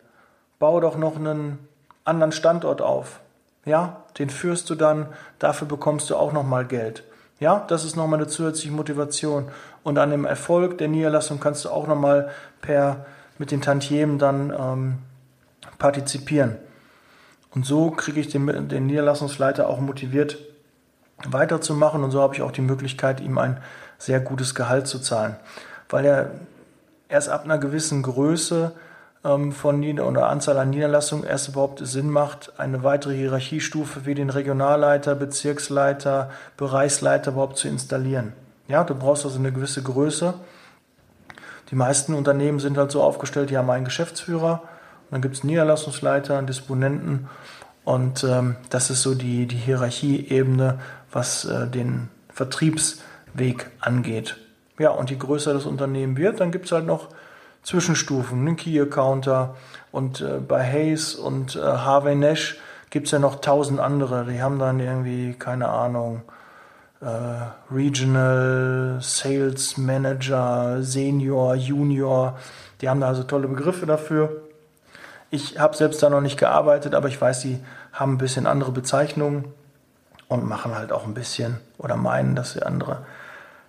Bau 0.58 0.80
doch 0.80 0.98
noch 0.98 1.16
einen 1.16 1.60
anderen 2.04 2.32
Standort 2.32 2.82
auf. 2.82 3.20
Ja, 3.66 4.04
den 4.18 4.32
führst 4.32 4.70
du 4.72 4.76
dann, 4.76 5.08
dafür 5.38 5.68
bekommst 5.68 6.10
du 6.10 6.16
auch 6.16 6.34
nochmal 6.34 6.66
Geld. 6.66 7.04
Ja, 7.40 7.64
das 7.68 7.86
ist 7.86 7.96
nochmal 7.96 8.20
eine 8.20 8.28
zusätzliche 8.28 8.74
Motivation. 8.74 9.50
Und 9.84 10.00
an 10.00 10.10
dem 10.10 10.26
Erfolg 10.26 10.80
der 10.80 10.88
Niederlassung 10.88 11.40
kannst 11.40 11.66
du 11.66 11.70
auch 11.70 11.86
nochmal 11.86 12.32
per, 12.62 13.06
mit 13.38 13.52
den 13.52 13.62
Tantiemen 13.62 14.18
dann 14.18 14.52
ähm, 14.58 14.98
partizipieren. 15.78 16.56
Und 17.54 17.64
so 17.64 17.92
kriege 17.92 18.20
ich 18.20 18.30
den, 18.30 18.70
den 18.70 18.88
Niederlassungsleiter 18.88 19.70
auch 19.70 19.80
motiviert, 19.80 20.40
weiterzumachen. 21.26 22.04
Und 22.04 22.12
so 22.12 22.22
habe 22.22 22.36
ich 22.36 22.42
auch 22.42 22.52
die 22.52 22.62
Möglichkeit, 22.62 23.20
ihm 23.22 23.38
ein 23.38 23.58
sehr 23.98 24.20
gutes 24.20 24.56
Gehalt 24.56 24.88
zu 24.88 25.00
zahlen. 25.00 25.36
Weil 25.90 26.06
er 26.06 26.32
erst 27.10 27.30
ab 27.30 27.44
einer 27.44 27.58
gewissen 27.58 28.04
Größe 28.04 28.74
ähm, 29.24 29.52
von 29.52 29.80
Nieder 29.80 30.08
oder 30.08 30.28
Anzahl 30.28 30.58
an 30.58 30.70
Niederlassungen 30.70 31.26
erst 31.26 31.50
überhaupt 31.50 31.86
Sinn 31.86 32.10
macht, 32.10 32.60
eine 32.60 32.84
weitere 32.84 33.16
Hierarchiestufe 33.16 34.06
wie 34.06 34.16
den 34.16 34.30
Regionalleiter, 34.30 35.16
Bezirksleiter, 35.16 36.30
Bereichsleiter 36.58 37.32
überhaupt 37.32 37.58
zu 37.58 37.68
installieren. 37.68 38.34
Ja, 38.68 38.84
du 38.84 38.96
brauchst 38.96 39.26
also 39.26 39.40
eine 39.40 39.52
gewisse 39.52 39.82
Größe. 39.82 40.34
Die 41.72 41.76
meisten 41.76 42.14
Unternehmen 42.14 42.60
sind 42.60 42.78
halt 42.78 42.92
so 42.92 43.02
aufgestellt, 43.02 43.50
die 43.50 43.58
haben 43.58 43.70
einen 43.70 43.86
Geschäftsführer, 43.86 44.62
und 44.62 45.14
dann 45.14 45.22
gibt 45.22 45.36
es 45.36 45.44
Niederlassungsleiter, 45.44 46.42
Disponenten 46.42 47.30
und 47.88 48.26
ähm, 48.26 48.58
das 48.70 48.90
ist 48.90 49.02
so 49.02 49.16
die, 49.16 49.46
die 49.46 49.56
Hierarchieebene, 49.56 50.78
was 51.12 51.46
äh, 51.46 51.68
den 51.68 52.10
Vertriebsweg 52.30 53.68
angeht. 53.80 54.38
Ja, 54.80 54.92
und 54.92 55.10
je 55.10 55.18
größer 55.18 55.54
das 55.54 55.66
Unternehmen 55.66 56.18
wird, 56.18 56.40
dann 56.40 56.52
gibt 56.52 56.66
es 56.66 56.72
halt 56.72 56.86
noch 56.86 57.10
Zwischenstufen, 57.64 58.40
einen 58.40 58.56
Key-Accounter 58.56 59.56
und 59.92 60.22
äh, 60.22 60.40
bei 60.40 60.64
Hayes 60.64 61.16
und 61.16 61.56
äh, 61.56 61.62
Harvey 61.62 62.16
Nash 62.16 62.58
gibt 62.90 63.08
es 63.08 63.12
ja 63.12 63.20
noch 63.20 63.42
tausend 63.42 63.80
andere. 63.80 64.26
Die 64.26 64.42
haben 64.42 64.60
dann 64.60 64.80
irgendwie, 64.80 65.34
keine 65.34 65.68
Ahnung, 65.70 66.22
Regional 67.70 68.98
Sales 69.02 69.78
Manager, 69.78 70.82
Senior, 70.82 71.54
Junior. 71.54 72.40
Die 72.82 72.90
haben 72.90 73.02
da 73.02 73.10
also 73.10 73.22
tolle 73.22 73.48
Begriffe 73.48 73.86
dafür. 73.86 74.42
Ich 75.30 75.60
habe 75.60 75.78
selbst 75.78 76.02
da 76.02 76.10
noch 76.10 76.22
nicht 76.22 76.40
gearbeitet, 76.40 76.96
aber 76.96 77.08
ich 77.08 77.22
weiß, 77.22 77.42
die 77.42 77.60
haben 77.94 78.14
ein 78.14 78.18
bisschen 78.18 78.48
andere 78.48 78.72
Bezeichnungen 78.72 79.54
und 80.28 80.46
machen 80.46 80.76
halt 80.76 80.92
auch 80.92 81.06
ein 81.06 81.14
bisschen 81.14 81.60
oder 81.78 81.96
meinen, 81.96 82.36
dass 82.36 82.54
sie 82.54 82.64
andere 82.64 83.06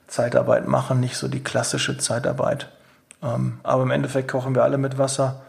Zeitarbeit 0.07 0.67
machen, 0.67 1.01
nicht 1.01 1.17
so 1.17 1.29
die 1.29 1.43
klassische 1.43 1.99
Zeitarbeit. 1.99 2.69
Ähm, 3.23 3.61
aber 3.63 3.83
im 3.83 3.91
Endeffekt 3.91 4.31
kochen 4.31 4.55
wir 4.55 4.65
alle 4.65 4.79
mit 4.79 4.99
Wasser 4.99 5.43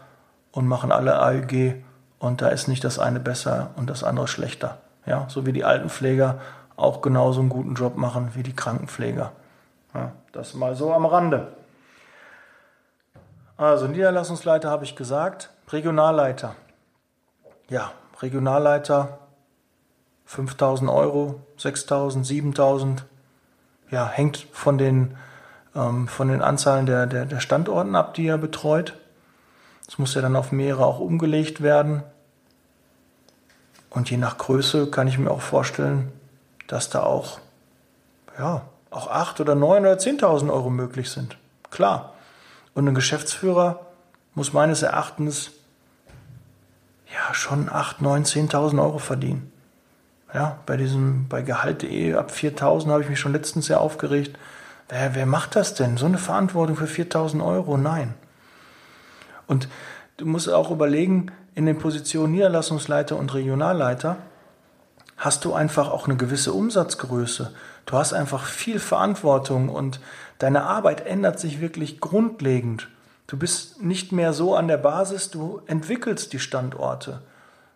und 0.52 0.66
machen 0.66 0.92
alle 0.92 1.20
AEG 1.20 1.82
und 2.18 2.42
da 2.42 2.48
ist 2.48 2.68
nicht 2.68 2.84
das 2.84 2.98
eine 2.98 3.20
besser 3.20 3.70
und 3.76 3.88
das 3.88 4.04
andere 4.04 4.28
schlechter. 4.28 4.78
Ja, 5.06 5.26
so 5.28 5.46
wie 5.46 5.52
die 5.52 5.64
Altenpfleger 5.64 6.40
auch 6.76 7.00
genauso 7.00 7.40
einen 7.40 7.48
guten 7.48 7.74
Job 7.74 7.96
machen 7.96 8.30
wie 8.34 8.42
die 8.42 8.54
Krankenpfleger. 8.54 9.32
Ja, 9.94 10.12
das 10.32 10.54
mal 10.54 10.76
so 10.76 10.92
am 10.92 11.06
Rande. 11.06 11.48
Also 13.56 13.86
Niederlassungsleiter 13.86 14.70
habe 14.70 14.84
ich 14.84 14.96
gesagt, 14.96 15.50
Regionalleiter. 15.68 16.54
Ja, 17.68 17.92
Regionalleiter 18.20 19.18
5000 20.30 20.88
Euro, 20.88 21.40
6000, 21.56 22.24
7000. 22.24 23.04
Ja, 23.90 24.08
hängt 24.08 24.46
von 24.52 24.78
den 24.78 25.16
ähm, 25.74 26.06
von 26.06 26.28
den 26.28 26.40
Anzahlen 26.40 26.86
der, 26.86 27.06
der, 27.06 27.26
der 27.26 27.40
Standorten 27.40 27.96
ab, 27.96 28.14
die 28.14 28.28
er 28.28 28.38
betreut. 28.38 28.94
Es 29.88 29.98
muss 29.98 30.14
ja 30.14 30.22
dann 30.22 30.36
auf 30.36 30.52
mehrere 30.52 30.86
auch 30.86 31.00
umgelegt 31.00 31.62
werden. 31.62 32.04
Und 33.88 34.08
je 34.08 34.18
nach 34.18 34.38
Größe 34.38 34.88
kann 34.88 35.08
ich 35.08 35.18
mir 35.18 35.32
auch 35.32 35.40
vorstellen, 35.40 36.12
dass 36.68 36.90
da 36.90 37.02
auch, 37.02 37.40
ja, 38.38 38.62
auch 38.90 39.10
8 39.10 39.40
oder 39.40 39.56
9 39.56 39.82
oder 39.82 39.94
10.000 39.94 40.52
Euro 40.52 40.70
möglich 40.70 41.10
sind. 41.10 41.36
Klar. 41.72 42.14
Und 42.72 42.86
ein 42.86 42.94
Geschäftsführer 42.94 43.84
muss 44.36 44.52
meines 44.52 44.82
Erachtens 44.82 45.50
ja 47.12 47.34
schon 47.34 47.68
8, 47.68 48.00
9, 48.00 48.24
10.000 48.24 48.80
Euro 48.80 48.98
verdienen. 48.98 49.50
Ja, 50.32 50.58
bei 50.66 50.76
diesem, 50.76 51.26
bei 51.28 51.42
Gehalt.de 51.42 52.14
ab 52.14 52.30
4.000 52.30 52.88
habe 52.88 53.02
ich 53.02 53.08
mich 53.08 53.18
schon 53.18 53.32
letztens 53.32 53.66
sehr 53.66 53.80
aufgeregt. 53.80 54.38
Wer, 54.88 55.14
wer 55.14 55.26
macht 55.26 55.56
das 55.56 55.74
denn? 55.74 55.96
So 55.96 56.06
eine 56.06 56.18
Verantwortung 56.18 56.76
für 56.76 56.86
4000 56.86 57.42
Euro? 57.42 57.76
Nein. 57.76 58.14
Und 59.46 59.68
du 60.18 60.26
musst 60.26 60.48
auch 60.48 60.70
überlegen, 60.70 61.32
in 61.54 61.66
den 61.66 61.78
Positionen 61.78 62.32
Niederlassungsleiter 62.32 63.16
und 63.16 63.34
Regionalleiter 63.34 64.16
hast 65.16 65.44
du 65.44 65.52
einfach 65.52 65.90
auch 65.90 66.06
eine 66.06 66.16
gewisse 66.16 66.52
Umsatzgröße. 66.52 67.52
Du 67.86 67.96
hast 67.96 68.12
einfach 68.12 68.44
viel 68.44 68.78
Verantwortung 68.78 69.68
und 69.68 70.00
deine 70.38 70.62
Arbeit 70.62 71.04
ändert 71.06 71.40
sich 71.40 71.60
wirklich 71.60 72.00
grundlegend. 72.00 72.88
Du 73.26 73.36
bist 73.36 73.82
nicht 73.82 74.12
mehr 74.12 74.32
so 74.32 74.54
an 74.54 74.68
der 74.68 74.76
Basis, 74.76 75.30
du 75.30 75.60
entwickelst 75.66 76.32
die 76.32 76.38
Standorte 76.38 77.20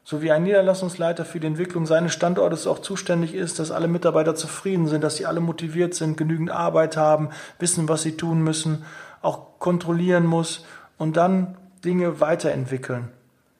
so 0.04 0.20
wie 0.20 0.30
ein 0.30 0.42
Niederlassungsleiter 0.42 1.24
für 1.24 1.40
die 1.40 1.46
Entwicklung 1.46 1.86
seines 1.86 2.12
Standortes 2.12 2.66
auch 2.66 2.80
zuständig 2.80 3.34
ist, 3.34 3.58
dass 3.58 3.70
alle 3.70 3.88
Mitarbeiter 3.88 4.34
zufrieden 4.34 4.86
sind, 4.86 5.02
dass 5.02 5.16
sie 5.16 5.24
alle 5.24 5.40
motiviert 5.40 5.94
sind, 5.94 6.18
genügend 6.18 6.50
Arbeit 6.50 6.98
haben, 6.98 7.30
wissen, 7.58 7.88
was 7.88 8.02
sie 8.02 8.16
tun 8.16 8.42
müssen, 8.42 8.84
auch 9.22 9.58
kontrollieren 9.58 10.26
muss 10.26 10.66
und 10.98 11.16
dann 11.16 11.56
Dinge 11.84 12.20
weiterentwickeln. 12.20 13.08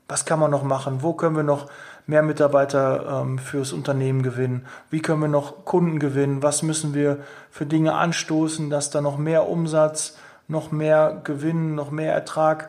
Was 0.07 0.27
kann 0.27 0.39
man 0.39 0.51
noch 0.51 0.65
machen? 0.65 1.03
Wo 1.03 1.15
können 1.15 1.35
wir 1.35 1.43
noch 1.43 1.71
mehr 2.07 2.23
Mitarbeiter 2.23 3.23
ähm, 3.23 3.39
fürs 3.39 3.73
Unternehmen 3.73 4.23
gewinnen? 4.23 4.67
Wie 4.91 5.01
können 5.01 5.23
wir 5.23 5.29
noch 5.29 5.65
Kunden 5.65 5.99
gewinnen? 5.99 6.43
Was 6.43 6.63
müssen 6.63 6.93
wir 6.93 7.21
für 7.51 7.65
Dinge 7.65 7.95
anstoßen, 7.95 8.69
dass 8.69 8.91
da 8.91 9.01
noch 9.01 9.17
mehr 9.17 9.49
Umsatz, 9.49 10.19
noch 10.47 10.71
mehr 10.71 11.23
Gewinn, 11.25 11.75
noch 11.75 11.91
mehr 11.91 12.13
Ertrag 12.13 12.69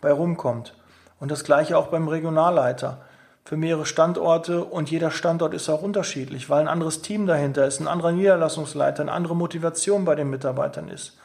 bei 0.00 0.10
rumkommt? 0.10 0.77
Und 1.20 1.30
das 1.30 1.44
gleiche 1.44 1.76
auch 1.76 1.88
beim 1.88 2.08
Regionalleiter. 2.08 2.98
Für 3.44 3.56
mehrere 3.56 3.86
Standorte 3.86 4.62
und 4.64 4.90
jeder 4.90 5.10
Standort 5.10 5.54
ist 5.54 5.68
auch 5.70 5.80
unterschiedlich, 5.80 6.50
weil 6.50 6.60
ein 6.60 6.68
anderes 6.68 7.00
Team 7.00 7.26
dahinter 7.26 7.66
ist, 7.66 7.80
ein 7.80 7.88
anderer 7.88 8.12
Niederlassungsleiter, 8.12 9.02
eine 9.02 9.12
andere 9.12 9.34
Motivation 9.34 10.04
bei 10.04 10.14
den 10.14 10.28
Mitarbeitern 10.28 10.88
ist. 10.88 11.16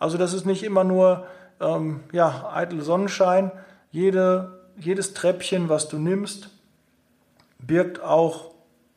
Also 0.00 0.18
das 0.18 0.32
ist 0.32 0.46
nicht 0.46 0.64
immer 0.64 0.82
nur 0.82 1.26
ähm, 1.60 2.00
ja, 2.12 2.50
eitel 2.52 2.82
Sonnenschein. 2.82 3.52
Jede, 3.92 4.60
jedes 4.76 5.14
Treppchen, 5.14 5.68
was 5.68 5.88
du 5.88 5.98
nimmst, 5.98 6.50
birgt 7.58 8.02
auch 8.02 8.50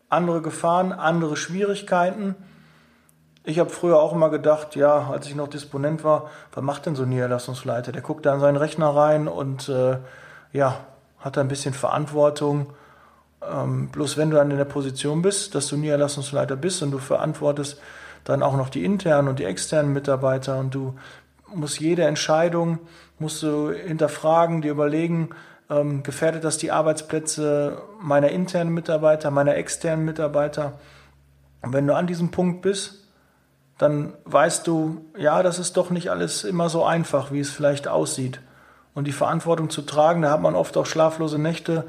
andere 0.10 0.42
Gefahren, 0.42 0.92
andere 0.92 1.38
Schwierigkeiten. 1.38 2.36
Ich 3.44 3.60
habe 3.60 3.70
früher 3.70 4.00
auch 4.00 4.14
immer 4.14 4.30
gedacht, 4.30 4.76
ja, 4.76 5.10
als 5.10 5.28
ich 5.28 5.36
noch 5.36 5.48
Disponent 5.48 6.04
war, 6.04 6.30
was 6.52 6.64
macht 6.64 6.86
denn 6.86 6.96
so 6.96 7.04
ein 7.04 7.10
Niederlassungsleiter? 7.10 7.92
Der 7.92 8.02
guckt 8.02 8.26
da 8.26 8.34
in 8.34 8.40
seinen 8.40 8.58
Rechner 8.58 8.90
rein 8.90 9.28
und 9.28 9.70
äh, 9.70 9.98
ja, 10.54 10.86
hat 11.20 11.38
ein 11.38 11.48
bisschen 11.48 11.74
Verantwortung. 11.74 12.74
Ähm, 13.42 13.90
bloß 13.90 14.18
wenn 14.18 14.30
du 14.30 14.38
dann 14.38 14.52
in 14.52 14.58
der 14.58 14.66
Position 14.66 15.22
bist, 15.22 15.56
dass 15.56 15.68
du 15.68 15.78
Niederlassungsleiter 15.78 16.56
bist 16.56 16.82
und 16.82 16.92
du 16.92 16.98
verantwortest 16.98 17.80
dann 18.24 18.44
auch 18.44 18.58
noch 18.58 18.70
die 18.70 18.84
internen 18.84 19.28
und 19.28 19.40
die 19.40 19.46
externen 19.46 19.94
Mitarbeiter 19.94 20.60
und 20.60 20.74
du 20.74 20.96
musst 21.54 21.80
jede 21.80 22.04
Entscheidung 22.04 22.80
musst 23.20 23.42
du 23.44 23.72
hinterfragen, 23.72 24.62
dir 24.62 24.72
überlegen, 24.72 25.30
ähm, 25.70 26.04
gefährdet 26.04 26.44
das 26.44 26.58
die 26.58 26.72
Arbeitsplätze 26.72 27.82
meiner 28.00 28.30
internen 28.30 28.74
Mitarbeiter, 28.74 29.32
meiner 29.32 29.56
externen 29.56 30.06
Mitarbeiter? 30.06 30.80
Und 31.62 31.74
wenn 31.74 31.88
du 31.88 31.96
an 31.96 32.08
diesem 32.08 32.32
Punkt 32.32 32.62
bist, 32.62 33.08
dann 33.78 34.14
weißt 34.26 34.66
du, 34.66 35.06
ja, 35.18 35.44
das 35.44 35.60
ist 35.60 35.78
doch 35.78 35.90
nicht 35.90 36.10
alles 36.10 36.44
immer 36.44 36.70
so 36.70 36.84
einfach, 36.84 37.32
wie 37.32 37.40
es 37.40 37.52
vielleicht 37.52 37.88
aussieht. 37.88 38.40
Und 38.98 39.06
die 39.06 39.12
Verantwortung 39.12 39.70
zu 39.70 39.84
tragen, 39.84 40.24
da 40.24 40.32
hat 40.32 40.42
man 40.42 40.56
oft 40.56 40.76
auch 40.76 40.88
schlaflose 40.88 41.38
Nächte 41.38 41.84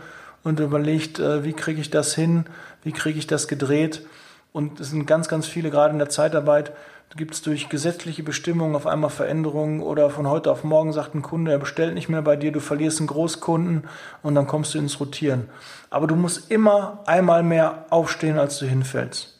und 0.45 0.61
überlegt, 0.61 1.19
äh, 1.19 1.43
wie 1.43 1.55
kriege 1.55 1.81
ich 1.81 1.89
das 1.89 2.15
hin, 2.15 2.45
wie 2.83 2.93
kriege 2.93 3.19
ich 3.19 3.27
das 3.27 3.49
gedreht. 3.49 4.07
Und 4.53 4.79
es 4.79 4.91
sind 4.91 5.07
ganz, 5.07 5.27
ganz 5.27 5.47
viele, 5.47 5.71
gerade 5.71 5.95
in 5.95 5.99
der 5.99 6.11
Zeitarbeit, 6.11 6.75
gibt 7.17 7.33
es 7.33 7.41
durch 7.41 7.71
gesetzliche 7.71 8.23
Bestimmungen 8.23 8.77
auf 8.77 8.87
einmal 8.87 9.09
Veränderungen 9.09 9.81
oder 9.81 10.11
von 10.11 10.29
heute 10.29 10.53
auf 10.53 10.65
morgen 10.65 10.93
sagt 10.93 11.15
ein 11.15 11.23
Kunde, 11.23 11.51
er 11.51 11.59
bestellt 11.59 11.95
nicht 11.95 12.11
mehr 12.11 12.21
bei 12.21 12.37
dir, 12.37 12.53
du 12.53 12.61
verlierst 12.61 12.99
einen 12.99 13.07
Großkunden 13.07 13.89
und 14.23 14.35
dann 14.35 14.47
kommst 14.47 14.75
du 14.75 14.79
ins 14.79 15.01
Rotieren. 15.01 15.49
Aber 15.89 16.09
du 16.09 16.15
musst 16.15 16.51
immer 16.51 17.05
einmal 17.07 17.43
mehr 17.43 17.87
aufstehen, 17.89 18.39
als 18.39 18.59
du 18.59 18.67
hinfällst. 18.67 19.35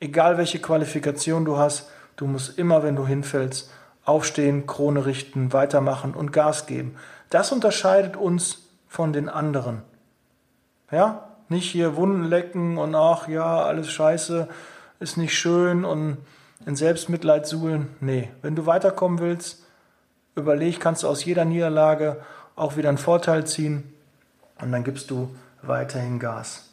Egal 0.00 0.38
welche 0.38 0.58
Qualifikation 0.58 1.44
du 1.44 1.56
hast, 1.56 1.88
du 2.16 2.26
musst 2.26 2.58
immer, 2.58 2.82
wenn 2.82 2.96
du 2.96 3.06
hinfällst, 3.06 3.70
aufstehen, 4.04 4.66
Krone 4.66 5.06
richten, 5.06 5.52
weitermachen 5.52 6.14
und 6.14 6.32
Gas 6.32 6.66
geben. 6.66 6.96
Das 7.30 7.52
unterscheidet 7.52 8.16
uns 8.16 8.68
von 8.88 9.12
den 9.12 9.28
anderen. 9.28 9.82
Ja, 10.90 11.28
nicht 11.48 11.70
hier 11.70 11.96
Wunden 11.96 12.24
lecken 12.24 12.78
und 12.78 12.94
ach 12.94 13.28
ja, 13.28 13.62
alles 13.62 13.90
scheiße, 13.90 14.48
ist 15.00 15.16
nicht 15.16 15.36
schön 15.36 15.84
und 15.84 16.18
in 16.66 16.76
Selbstmitleid 16.76 17.46
suhlen. 17.46 17.88
Nee, 18.00 18.30
wenn 18.42 18.56
du 18.56 18.66
weiterkommen 18.66 19.18
willst, 19.18 19.64
überleg, 20.34 20.80
kannst 20.80 21.02
du 21.02 21.08
aus 21.08 21.24
jeder 21.24 21.44
Niederlage 21.44 22.20
auch 22.56 22.76
wieder 22.76 22.88
einen 22.88 22.98
Vorteil 22.98 23.46
ziehen 23.46 23.92
und 24.60 24.72
dann 24.72 24.84
gibst 24.84 25.10
du 25.10 25.34
weiterhin 25.62 26.18
Gas. 26.18 26.68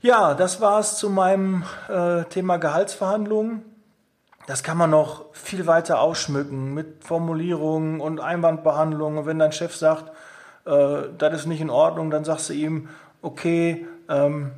Ja, 0.00 0.34
das 0.34 0.60
war 0.60 0.80
es 0.80 0.96
zu 0.96 1.10
meinem 1.10 1.64
äh, 1.88 2.24
Thema 2.24 2.56
Gehaltsverhandlungen. 2.56 3.62
Das 4.46 4.62
kann 4.62 4.76
man 4.76 4.90
noch 4.90 5.26
viel 5.32 5.66
weiter 5.66 6.00
ausschmücken 6.00 6.74
mit 6.74 7.04
Formulierungen 7.04 8.00
und 8.00 8.20
Einwandbehandlungen. 8.20 9.18
Und 9.18 9.26
wenn 9.26 9.38
dein 9.38 9.52
Chef 9.52 9.76
sagt, 9.76 10.10
äh, 10.64 11.08
das 11.16 11.34
ist 11.34 11.46
nicht 11.46 11.60
in 11.60 11.70
Ordnung, 11.70 12.10
dann 12.10 12.24
sagst 12.24 12.50
du 12.50 12.54
ihm, 12.54 12.88
okay, 13.20 13.86
ähm, 14.08 14.52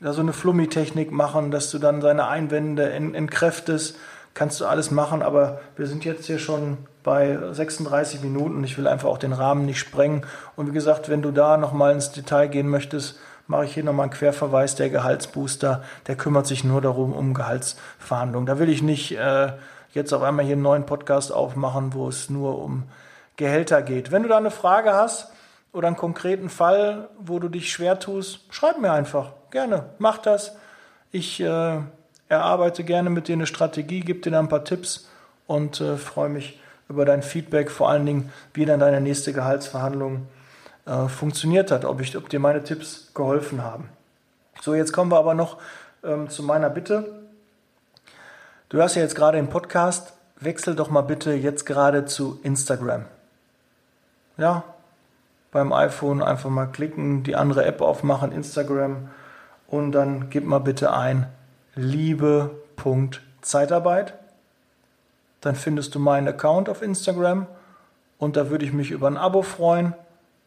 da 0.00 0.12
so 0.12 0.20
eine 0.20 0.32
Flummi-Technik 0.32 1.10
machen, 1.10 1.50
dass 1.50 1.70
du 1.70 1.78
dann 1.78 2.00
seine 2.00 2.28
Einwände 2.28 2.90
entkräftest, 2.90 3.98
kannst 4.32 4.60
du 4.60 4.66
alles 4.66 4.92
machen, 4.92 5.22
aber 5.22 5.60
wir 5.76 5.88
sind 5.88 6.04
jetzt 6.04 6.26
hier 6.26 6.38
schon 6.38 6.78
bei 7.02 7.36
36 7.50 8.22
Minuten. 8.22 8.62
Ich 8.62 8.78
will 8.78 8.86
einfach 8.86 9.08
auch 9.08 9.18
den 9.18 9.32
Rahmen 9.32 9.66
nicht 9.66 9.78
sprengen. 9.78 10.24
Und 10.54 10.68
wie 10.68 10.72
gesagt, 10.72 11.08
wenn 11.08 11.22
du 11.22 11.32
da 11.32 11.56
nochmal 11.56 11.92
ins 11.92 12.12
Detail 12.12 12.46
gehen 12.46 12.68
möchtest, 12.68 13.18
mache 13.48 13.64
ich 13.64 13.74
hier 13.74 13.82
nochmal 13.82 14.04
einen 14.04 14.12
Querverweis. 14.12 14.76
Der 14.76 14.90
Gehaltsbooster, 14.90 15.82
der 16.06 16.16
kümmert 16.16 16.46
sich 16.46 16.62
nur 16.62 16.80
darum, 16.80 17.12
um 17.12 17.34
Gehaltsverhandlungen. 17.34 18.46
Da 18.46 18.60
will 18.60 18.68
ich 18.68 18.82
nicht 18.82 19.16
äh, 19.18 19.52
jetzt 19.92 20.12
auf 20.12 20.22
einmal 20.22 20.44
hier 20.44 20.52
einen 20.52 20.62
neuen 20.62 20.86
Podcast 20.86 21.32
aufmachen, 21.32 21.94
wo 21.94 22.08
es 22.08 22.30
nur 22.30 22.62
um 22.62 22.84
Gehälter 23.36 23.82
geht. 23.82 24.12
Wenn 24.12 24.22
du 24.22 24.28
da 24.28 24.36
eine 24.36 24.50
Frage 24.50 24.92
hast 24.92 25.32
oder 25.72 25.88
einen 25.88 25.96
konkreten 25.96 26.50
Fall, 26.50 27.08
wo 27.18 27.38
du 27.38 27.48
dich 27.48 27.72
schwer 27.72 27.98
tust, 27.98 28.40
schreib 28.50 28.78
mir 28.78 28.92
einfach 28.92 29.32
gerne, 29.50 29.86
mach 29.98 30.18
das. 30.18 30.56
Ich 31.10 31.40
äh, 31.40 31.78
erarbeite 32.28 32.84
gerne 32.84 33.08
mit 33.08 33.28
dir 33.28 33.34
eine 33.34 33.46
Strategie, 33.46 34.00
gebe 34.00 34.20
dir 34.20 34.38
ein 34.38 34.48
paar 34.48 34.64
Tipps 34.64 35.08
und 35.46 35.80
äh, 35.80 35.96
freue 35.96 36.28
mich 36.28 36.60
über 36.88 37.04
dein 37.04 37.22
Feedback, 37.22 37.70
vor 37.70 37.88
allen 37.88 38.04
Dingen, 38.04 38.32
wie 38.52 38.66
dann 38.66 38.80
deine 38.80 39.00
nächste 39.00 39.32
Gehaltsverhandlung 39.32 40.26
äh, 40.88 41.08
funktioniert 41.08 41.70
hat, 41.70 41.84
ob, 41.84 42.00
ich, 42.00 42.16
ob 42.16 42.30
dir 42.30 42.40
meine 42.40 42.64
Tipps 42.64 43.12
geholfen 43.14 43.62
haben. 43.62 43.90
So, 44.60 44.74
jetzt 44.74 44.92
kommen 44.92 45.12
wir 45.12 45.18
aber 45.18 45.34
noch 45.34 45.58
ähm, 46.02 46.28
zu 46.30 46.42
meiner 46.42 46.70
Bitte. 46.70 47.04
Du 48.70 48.78
hörst 48.78 48.96
ja 48.96 49.02
jetzt 49.02 49.14
gerade 49.14 49.38
im 49.38 49.50
Podcast, 49.50 50.14
wechsel 50.40 50.74
doch 50.74 50.90
mal 50.90 51.02
bitte 51.02 51.32
jetzt 51.32 51.64
gerade 51.66 52.06
zu 52.06 52.40
Instagram. 52.42 53.04
Ja, 54.36 54.64
beim 55.52 55.72
iPhone 55.72 56.20
einfach 56.22 56.50
mal 56.50 56.66
klicken, 56.66 57.22
die 57.22 57.36
andere 57.36 57.64
App 57.64 57.80
aufmachen, 57.80 58.32
Instagram 58.32 59.08
und 59.66 59.92
dann 59.92 60.28
gib 60.30 60.44
mal 60.44 60.60
bitte 60.60 60.92
ein 60.92 61.26
liebe.zeitarbeit. 61.74 64.14
Dann 65.40 65.54
findest 65.54 65.94
du 65.94 65.98
meinen 65.98 66.28
Account 66.28 66.68
auf 66.68 66.82
Instagram 66.82 67.46
und 68.18 68.36
da 68.36 68.50
würde 68.50 68.64
ich 68.64 68.72
mich 68.72 68.90
über 68.90 69.06
ein 69.06 69.16
Abo 69.16 69.42
freuen. 69.42 69.94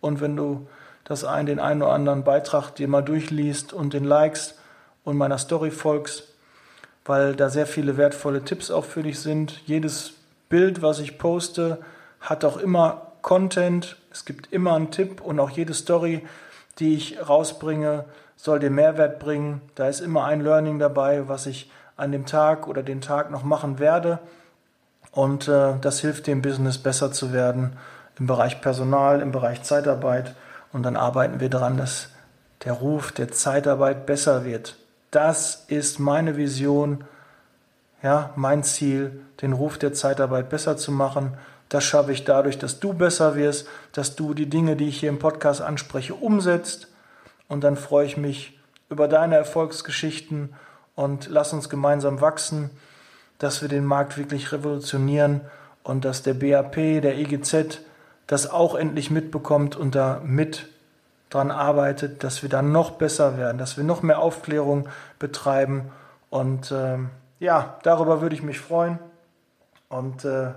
Und 0.02 0.20
wenn 0.20 0.36
du 0.36 0.68
das 1.04 1.24
ein, 1.24 1.46
den 1.46 1.60
einen 1.60 1.82
oder 1.82 1.94
anderen 1.94 2.24
Beitrag 2.24 2.72
dir 2.72 2.88
mal 2.88 3.02
durchliest 3.02 3.74
und 3.74 3.94
den 3.94 4.04
likest 4.04 4.60
und 5.04 5.18
meiner 5.18 5.38
Story 5.38 5.72
folgst, 5.72 6.28
weil 7.06 7.36
da 7.36 7.50
sehr 7.50 7.66
viele 7.66 7.98
wertvolle 7.98 8.44
Tipps 8.44 8.70
auch 8.70 8.86
für 8.86 9.04
dich 9.04 9.20
sind. 9.20 9.62
Jedes 9.66 10.14
Bild, 10.50 10.82
was 10.82 11.00
ich 11.00 11.18
poste, 11.18 11.80
hat 12.20 12.46
auch 12.46 12.58
immer 12.58 13.14
Content. 13.22 13.98
Es 14.12 14.26
gibt 14.26 14.52
immer 14.52 14.76
einen 14.76 14.92
Tipp 14.92 15.22
und 15.22 15.40
auch 15.40 15.50
jede 15.50 15.74
Story, 15.74 16.26
die 16.80 16.96
ich 16.96 17.28
rausbringe, 17.28 18.06
soll 18.36 18.60
dir 18.60 18.70
Mehrwert 18.70 19.20
bringen. 19.20 19.62
Da 19.76 19.88
ist 19.88 20.00
immer 20.00 20.26
ein 20.26 20.42
Learning 20.42 20.80
dabei, 20.80 21.28
was 21.28 21.46
ich 21.46 21.70
an 21.98 22.12
dem 22.12 22.26
Tag 22.26 22.68
oder 22.68 22.84
den 22.84 23.02
Tag 23.02 23.32
noch 23.32 23.44
machen 23.44 23.80
werde. 23.80 24.20
Und 25.12 25.48
äh, 25.48 25.74
das 25.82 26.00
hilft 26.00 26.28
dem 26.28 26.42
Business 26.42 26.78
besser 26.78 27.12
zu 27.12 27.34
werden 27.34 27.78
im 28.20 28.28
Bereich 28.28 28.62
Personal, 28.62 29.22
im 29.22 29.32
Bereich 29.32 29.64
Zeitarbeit. 29.64 30.36
Und 30.72 30.84
dann 30.84 30.96
arbeiten 30.96 31.40
wir 31.40 31.50
daran, 31.50 31.78
dass 31.78 32.10
der 32.64 32.74
Ruf 32.74 33.12
der 33.12 33.32
Zeitarbeit 33.32 34.06
besser 34.06 34.46
wird. 34.46 34.76
Das 35.10 35.66
ist 35.68 36.00
meine 36.00 36.38
Vision, 36.38 37.04
ja, 38.02 38.32
mein 38.36 38.64
Ziel, 38.64 39.22
den 39.42 39.54
Ruf 39.54 39.78
der 39.78 39.94
Zeitarbeit 39.94 40.50
besser 40.50 40.78
zu 40.78 40.92
machen. 40.92 41.38
Das 41.70 41.84
schaffe 41.84 42.12
ich 42.12 42.24
dadurch, 42.24 42.58
dass 42.58 42.80
du 42.80 42.94
besser 42.94 43.36
wirst, 43.36 43.68
dass 43.94 44.16
du 44.16 44.34
die 44.34 44.50
Dinge, 44.50 44.76
die 44.76 44.88
ich 44.88 45.00
hier 45.00 45.10
im 45.10 45.20
Podcast 45.20 45.62
anspreche, 45.62 46.14
umsetzt 46.14 46.88
und 47.48 47.64
dann 47.64 47.76
freue 47.76 48.06
ich 48.06 48.18
mich 48.18 48.60
über 48.90 49.08
deine 49.08 49.36
Erfolgsgeschichten 49.36 50.54
und 50.96 51.28
lass 51.30 51.54
uns 51.54 51.70
gemeinsam 51.70 52.22
wachsen, 52.22 52.70
dass 53.40 53.62
wir 53.62 53.70
den 53.70 53.86
Markt 53.86 54.18
wirklich 54.18 54.52
revolutionieren 54.52 55.42
und 55.84 56.06
dass 56.06 56.24
der 56.24 56.34
BAP, 56.34 56.76
der 56.76 57.18
EGZ 57.18 57.82
das 58.32 58.50
auch 58.50 58.76
endlich 58.76 59.12
mitbekommt 59.12 59.76
und 59.76 59.94
da 59.94 60.22
mit 60.24 60.70
dran 61.30 61.52
arbeitet, 61.52 62.24
dass 62.24 62.42
wir 62.42 62.48
dann 62.48 62.72
noch 62.72 62.92
besser 62.92 63.38
werden, 63.38 63.58
dass 63.58 63.76
wir 63.76 63.84
noch 63.84 64.04
mehr 64.04 64.20
Aufklärung 64.20 64.88
betreiben. 65.20 65.92
Und 66.30 66.72
äh, 66.72 66.98
ja, 67.40 67.78
darüber 67.84 68.22
würde 68.22 68.34
ich 68.34 68.42
mich 68.42 68.58
freuen. 68.58 69.00
Und 69.90 70.24
äh, 70.24 70.54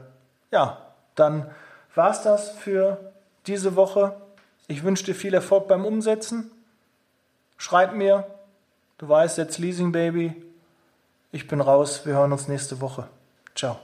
ja, 0.53 0.79
dann 1.16 1.51
war 1.97 2.12
es 2.12 2.22
das 2.22 2.51
für 2.51 3.12
diese 3.49 3.75
Woche. 3.75 4.14
Ich 4.68 4.85
wünsche 4.85 5.07
dir 5.07 5.14
viel 5.16 5.35
Erfolg 5.35 5.66
beim 5.66 5.85
Umsetzen. 5.85 6.53
Schreib 7.57 7.93
mir, 7.93 8.25
du 8.99 9.09
weißt 9.09 9.37
jetzt 9.37 9.59
Leasing 9.59 9.91
Baby. 9.91 10.41
Ich 11.33 11.49
bin 11.49 11.61
raus, 11.61 12.07
wir 12.07 12.14
hören 12.14 12.31
uns 12.31 12.47
nächste 12.47 12.81
Woche. 12.81 13.09
Ciao. 13.57 13.81